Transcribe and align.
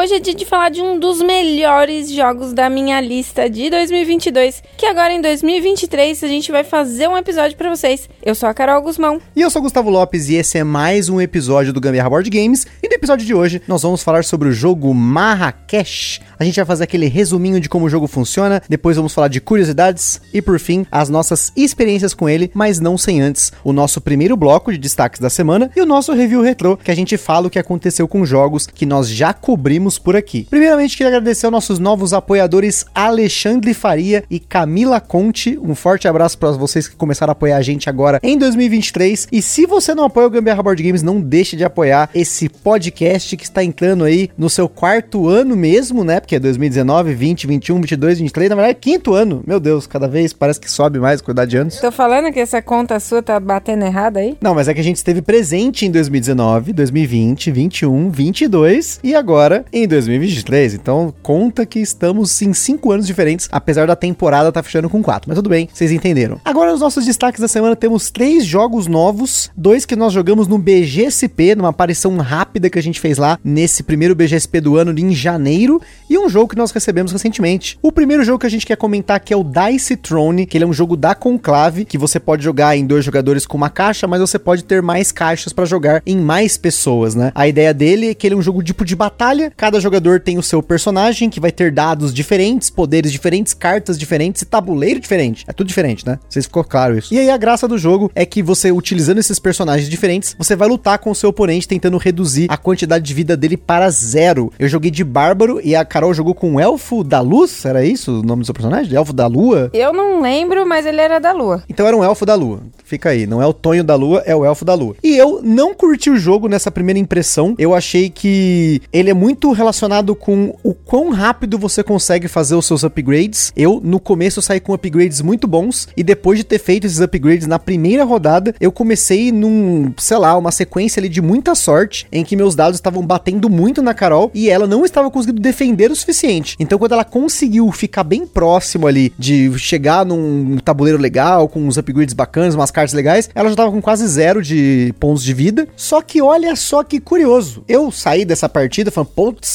Hoje 0.00 0.14
é 0.14 0.18
dia 0.18 0.34
de 0.34 0.46
falar 0.46 0.70
de 0.70 0.80
um 0.80 0.98
dos 0.98 1.20
melhores 1.20 2.10
jogos 2.10 2.54
da 2.54 2.70
minha 2.70 2.98
lista 3.02 3.50
de 3.50 3.68
2022, 3.68 4.62
que 4.74 4.86
agora 4.86 5.12
em 5.12 5.20
2023 5.20 6.24
a 6.24 6.26
gente 6.26 6.50
vai 6.50 6.64
fazer 6.64 7.06
um 7.06 7.18
episódio 7.18 7.54
para 7.54 7.68
vocês. 7.68 8.08
Eu 8.22 8.34
sou 8.34 8.48
a 8.48 8.54
Carol 8.54 8.80
Guzmão. 8.80 9.20
E 9.36 9.42
eu 9.42 9.50
sou 9.50 9.60
o 9.60 9.62
Gustavo 9.64 9.90
Lopes 9.90 10.30
e 10.30 10.36
esse 10.36 10.56
é 10.56 10.64
mais 10.64 11.10
um 11.10 11.20
episódio 11.20 11.70
do 11.70 11.82
Gambiarra 11.82 12.08
Board 12.08 12.30
Games. 12.30 12.66
E 12.82 12.88
no 12.88 12.94
episódio 12.94 13.26
de 13.26 13.34
hoje 13.34 13.60
nós 13.68 13.82
vamos 13.82 14.02
falar 14.02 14.24
sobre 14.24 14.48
o 14.48 14.52
jogo 14.52 14.94
Marrakech. 14.94 16.22
A 16.38 16.44
gente 16.44 16.56
vai 16.56 16.64
fazer 16.64 16.84
aquele 16.84 17.06
resuminho 17.06 17.60
de 17.60 17.68
como 17.68 17.84
o 17.84 17.90
jogo 17.90 18.06
funciona, 18.06 18.62
depois 18.70 18.96
vamos 18.96 19.12
falar 19.12 19.28
de 19.28 19.38
curiosidades 19.38 20.18
e 20.32 20.40
por 20.40 20.58
fim 20.58 20.86
as 20.90 21.10
nossas 21.10 21.52
experiências 21.54 22.14
com 22.14 22.26
ele, 22.26 22.50
mas 22.54 22.80
não 22.80 22.96
sem 22.96 23.20
antes 23.20 23.52
o 23.62 23.70
nosso 23.70 24.00
primeiro 24.00 24.34
bloco 24.34 24.72
de 24.72 24.78
destaques 24.78 25.20
da 25.20 25.28
semana 25.28 25.70
e 25.76 25.82
o 25.82 25.84
nosso 25.84 26.14
review 26.14 26.40
retrô, 26.40 26.78
que 26.78 26.90
a 26.90 26.96
gente 26.96 27.18
fala 27.18 27.48
o 27.48 27.50
que 27.50 27.58
aconteceu 27.58 28.08
com 28.08 28.24
jogos 28.24 28.66
que 28.66 28.86
nós 28.86 29.06
já 29.06 29.34
cobrimos 29.34 29.89
por 29.98 30.14
aqui. 30.14 30.46
Primeiramente, 30.48 30.96
queria 30.96 31.08
agradecer 31.08 31.46
aos 31.46 31.52
nossos 31.52 31.78
novos 31.78 32.12
apoiadores 32.12 32.84
Alexandre 32.94 33.74
Faria 33.74 34.22
e 34.30 34.38
Camila 34.38 35.00
Conte. 35.00 35.58
Um 35.58 35.74
forte 35.74 36.06
abraço 36.06 36.38
para 36.38 36.50
vocês 36.52 36.86
que 36.86 36.96
começaram 36.96 37.30
a 37.30 37.32
apoiar 37.32 37.56
a 37.56 37.62
gente 37.62 37.88
agora 37.88 38.20
em 38.22 38.36
2023. 38.38 39.28
E 39.32 39.42
se 39.42 39.66
você 39.66 39.94
não 39.94 40.04
apoia 40.04 40.26
o 40.26 40.30
Gambiarra 40.30 40.62
Board 40.62 40.82
Games, 40.82 41.02
não 41.02 41.20
deixe 41.20 41.56
de 41.56 41.64
apoiar 41.64 42.10
esse 42.14 42.48
podcast 42.48 43.36
que 43.36 43.44
está 43.44 43.64
entrando 43.64 44.04
aí 44.04 44.30
no 44.36 44.50
seu 44.50 44.68
quarto 44.68 45.28
ano 45.28 45.56
mesmo, 45.56 46.04
né? 46.04 46.20
Porque 46.20 46.36
é 46.36 46.38
2019, 46.38 47.14
20, 47.14 47.46
21, 47.46 47.80
22, 47.80 48.18
23, 48.18 48.50
na 48.50 48.56
verdade, 48.56 48.72
é 48.72 48.80
quinto 48.80 49.14
ano. 49.14 49.42
Meu 49.46 49.58
Deus, 49.58 49.86
cada 49.86 50.06
vez 50.06 50.32
parece 50.32 50.60
que 50.60 50.70
sobe 50.70 50.98
mais 50.98 51.22
idade 51.30 51.50
de 51.50 51.56
anos. 51.56 51.80
Tô 51.80 51.92
falando 51.92 52.32
que 52.32 52.40
essa 52.40 52.60
conta 52.60 52.98
sua 53.00 53.22
tá 53.22 53.38
batendo 53.38 53.84
errada 53.84 54.20
aí? 54.20 54.36
Não, 54.40 54.54
mas 54.54 54.68
é 54.68 54.74
que 54.74 54.80
a 54.80 54.84
gente 54.84 54.96
esteve 54.96 55.22
presente 55.22 55.86
em 55.86 55.90
2019, 55.90 56.72
2020, 56.72 57.50
21, 57.50 58.10
22 58.10 59.00
e 59.02 59.14
agora 59.14 59.64
em 59.72 59.79
2023. 59.86 60.74
Então, 60.74 61.14
conta 61.22 61.66
que 61.66 61.78
estamos 61.78 62.40
em 62.42 62.52
cinco 62.52 62.92
anos 62.92 63.06
diferentes, 63.06 63.48
apesar 63.50 63.86
da 63.86 63.96
temporada 63.96 64.52
tá 64.52 64.62
fechando 64.62 64.88
com 64.88 65.02
quatro. 65.02 65.28
Mas 65.28 65.36
tudo 65.36 65.50
bem, 65.50 65.68
vocês 65.72 65.92
entenderam. 65.92 66.40
Agora, 66.44 66.72
os 66.72 66.80
nossos 66.80 67.04
destaques 67.04 67.40
da 67.40 67.48
semana, 67.48 67.76
temos 67.76 68.10
três 68.10 68.44
jogos 68.44 68.86
novos, 68.86 69.50
dois 69.56 69.84
que 69.84 69.96
nós 69.96 70.12
jogamos 70.12 70.46
no 70.46 70.58
BGSP, 70.58 71.54
numa 71.54 71.68
aparição 71.70 72.16
rápida 72.18 72.70
que 72.70 72.78
a 72.78 72.82
gente 72.82 73.00
fez 73.00 73.18
lá 73.18 73.38
nesse 73.42 73.82
primeiro 73.82 74.14
BGSP 74.14 74.60
do 74.60 74.76
ano 74.76 74.98
em 74.98 75.14
janeiro, 75.14 75.80
e 76.08 76.18
um 76.18 76.28
jogo 76.28 76.48
que 76.48 76.56
nós 76.56 76.70
recebemos 76.70 77.12
recentemente. 77.12 77.78
O 77.82 77.92
primeiro 77.92 78.24
jogo 78.24 78.38
que 78.38 78.46
a 78.46 78.50
gente 78.50 78.66
quer 78.66 78.76
comentar 78.76 79.16
aqui 79.16 79.32
é 79.32 79.36
o 79.36 79.44
Dice 79.44 79.96
Throne, 79.96 80.46
que 80.46 80.56
ele 80.56 80.64
é 80.64 80.66
um 80.66 80.72
jogo 80.72 80.96
da 80.96 81.14
Conclave, 81.14 81.84
que 81.84 81.98
você 81.98 82.18
pode 82.18 82.42
jogar 82.42 82.76
em 82.76 82.86
dois 82.86 83.04
jogadores 83.04 83.46
com 83.46 83.56
uma 83.56 83.70
caixa, 83.70 84.06
mas 84.06 84.20
você 84.20 84.38
pode 84.38 84.64
ter 84.64 84.82
mais 84.82 85.12
caixas 85.12 85.52
para 85.52 85.64
jogar 85.64 86.02
em 86.06 86.16
mais 86.16 86.56
pessoas, 86.56 87.14
né? 87.14 87.32
A 87.34 87.46
ideia 87.48 87.72
dele 87.72 88.10
é 88.10 88.14
que 88.14 88.26
ele 88.26 88.34
é 88.34 88.38
um 88.38 88.42
jogo 88.42 88.62
tipo 88.62 88.84
de 88.84 88.94
batalha, 88.96 89.52
cada 89.56 89.69
jogador 89.78 90.20
tem 90.20 90.38
o 90.38 90.42
seu 90.42 90.62
personagem, 90.62 91.28
que 91.28 91.38
vai 91.38 91.52
ter 91.52 91.70
dados 91.70 92.12
diferentes, 92.12 92.70
poderes 92.70 93.12
diferentes, 93.12 93.52
cartas 93.52 93.98
diferentes 93.98 94.42
e 94.42 94.46
tabuleiro 94.46 94.98
diferente. 94.98 95.44
É 95.46 95.52
tudo 95.52 95.66
diferente, 95.66 96.06
né? 96.06 96.18
Vocês 96.28 96.46
ficou 96.46 96.64
claro 96.64 96.96
isso. 96.98 97.12
E 97.12 97.18
aí 97.18 97.30
a 97.30 97.36
graça 97.36 97.68
do 97.68 97.78
jogo 97.78 98.10
é 98.14 98.24
que 98.24 98.42
você, 98.42 98.72
utilizando 98.72 99.18
esses 99.18 99.38
personagens 99.38 99.88
diferentes, 99.88 100.34
você 100.38 100.56
vai 100.56 100.68
lutar 100.68 100.98
com 100.98 101.10
o 101.10 101.14
seu 101.14 101.30
oponente 101.30 101.68
tentando 101.68 101.98
reduzir 101.98 102.46
a 102.48 102.56
quantidade 102.56 103.04
de 103.04 103.14
vida 103.14 103.36
dele 103.36 103.56
para 103.56 103.90
zero. 103.90 104.52
Eu 104.58 104.68
joguei 104.68 104.90
de 104.90 105.04
Bárbaro 105.04 105.60
e 105.62 105.76
a 105.76 105.84
Carol 105.84 106.14
jogou 106.14 106.34
com 106.34 106.54
o 106.54 106.60
Elfo 106.60 107.04
da 107.04 107.20
Luz, 107.20 107.64
era 107.64 107.84
isso 107.84 108.20
o 108.20 108.22
nome 108.22 108.42
do 108.42 108.46
seu 108.46 108.54
personagem? 108.54 108.94
Elfo 108.94 109.12
da 109.12 109.26
Lua? 109.26 109.70
Eu 109.72 109.92
não 109.92 110.20
lembro, 110.20 110.66
mas 110.66 110.86
ele 110.86 111.00
era 111.00 111.18
da 111.18 111.32
Lua. 111.32 111.62
Então 111.68 111.86
era 111.86 111.96
um 111.96 112.02
Elfo 112.02 112.24
da 112.24 112.34
Lua. 112.34 112.60
Fica 112.84 113.10
aí, 113.10 113.26
não 113.26 113.42
é 113.42 113.46
o 113.46 113.52
Tonho 113.52 113.84
da 113.84 113.94
Lua, 113.94 114.22
é 114.26 114.34
o 114.34 114.44
Elfo 114.44 114.64
da 114.64 114.74
Lua. 114.74 114.96
E 115.02 115.16
eu 115.16 115.40
não 115.42 115.74
curti 115.74 116.10
o 116.10 116.16
jogo 116.18 116.48
nessa 116.48 116.70
primeira 116.70 116.98
impressão. 116.98 117.54
Eu 117.58 117.74
achei 117.74 118.08
que 118.08 118.80
ele 118.92 119.10
é 119.10 119.14
muito 119.14 119.52
relacionado 119.60 120.14
com 120.14 120.56
o 120.62 120.74
quão 120.74 121.10
rápido 121.10 121.58
você 121.58 121.82
consegue 121.82 122.28
fazer 122.28 122.54
os 122.54 122.66
seus 122.66 122.82
upgrades. 122.82 123.52
Eu, 123.54 123.80
no 123.82 124.00
começo, 124.00 124.42
saí 124.42 124.58
com 124.58 124.72
upgrades 124.72 125.20
muito 125.20 125.46
bons, 125.46 125.88
e 125.96 126.02
depois 126.02 126.38
de 126.38 126.44
ter 126.44 126.58
feito 126.58 126.86
esses 126.86 127.00
upgrades 127.00 127.46
na 127.46 127.58
primeira 127.58 128.04
rodada, 128.04 128.54
eu 128.60 128.72
comecei 128.72 129.30
num, 129.30 129.92
sei 129.98 130.16
lá, 130.16 130.36
uma 130.36 130.50
sequência 130.50 131.00
ali 131.00 131.08
de 131.08 131.20
muita 131.20 131.54
sorte, 131.54 132.06
em 132.10 132.24
que 132.24 132.36
meus 132.36 132.54
dados 132.54 132.76
estavam 132.76 133.06
batendo 133.06 133.48
muito 133.48 133.82
na 133.82 133.94
Carol, 133.94 134.30
e 134.34 134.48
ela 134.48 134.66
não 134.66 134.84
estava 134.84 135.10
conseguindo 135.10 135.40
defender 135.40 135.90
o 135.90 135.96
suficiente. 135.96 136.56
Então, 136.58 136.78
quando 136.78 136.92
ela 136.92 137.04
conseguiu 137.04 137.70
ficar 137.70 138.04
bem 138.04 138.26
próximo 138.26 138.86
ali, 138.86 139.12
de 139.18 139.56
chegar 139.58 140.04
num 140.04 140.56
tabuleiro 140.58 140.98
legal, 140.98 141.48
com 141.48 141.60
uns 141.60 141.76
upgrades 141.76 142.14
bacanas, 142.14 142.54
umas 142.54 142.70
cartas 142.70 142.94
legais, 142.94 143.28
ela 143.34 143.48
já 143.48 143.52
estava 143.52 143.70
com 143.70 143.80
quase 143.80 144.06
zero 144.06 144.42
de 144.42 144.94
pontos 144.98 145.22
de 145.22 145.34
vida. 145.34 145.68
Só 145.76 146.00
que 146.00 146.22
olha 146.22 146.56
só 146.56 146.82
que 146.82 147.00
curioso. 147.00 147.62
Eu 147.68 147.90
saí 147.90 148.24
dessa 148.24 148.48
partida 148.48 148.90
falando, 148.90 149.10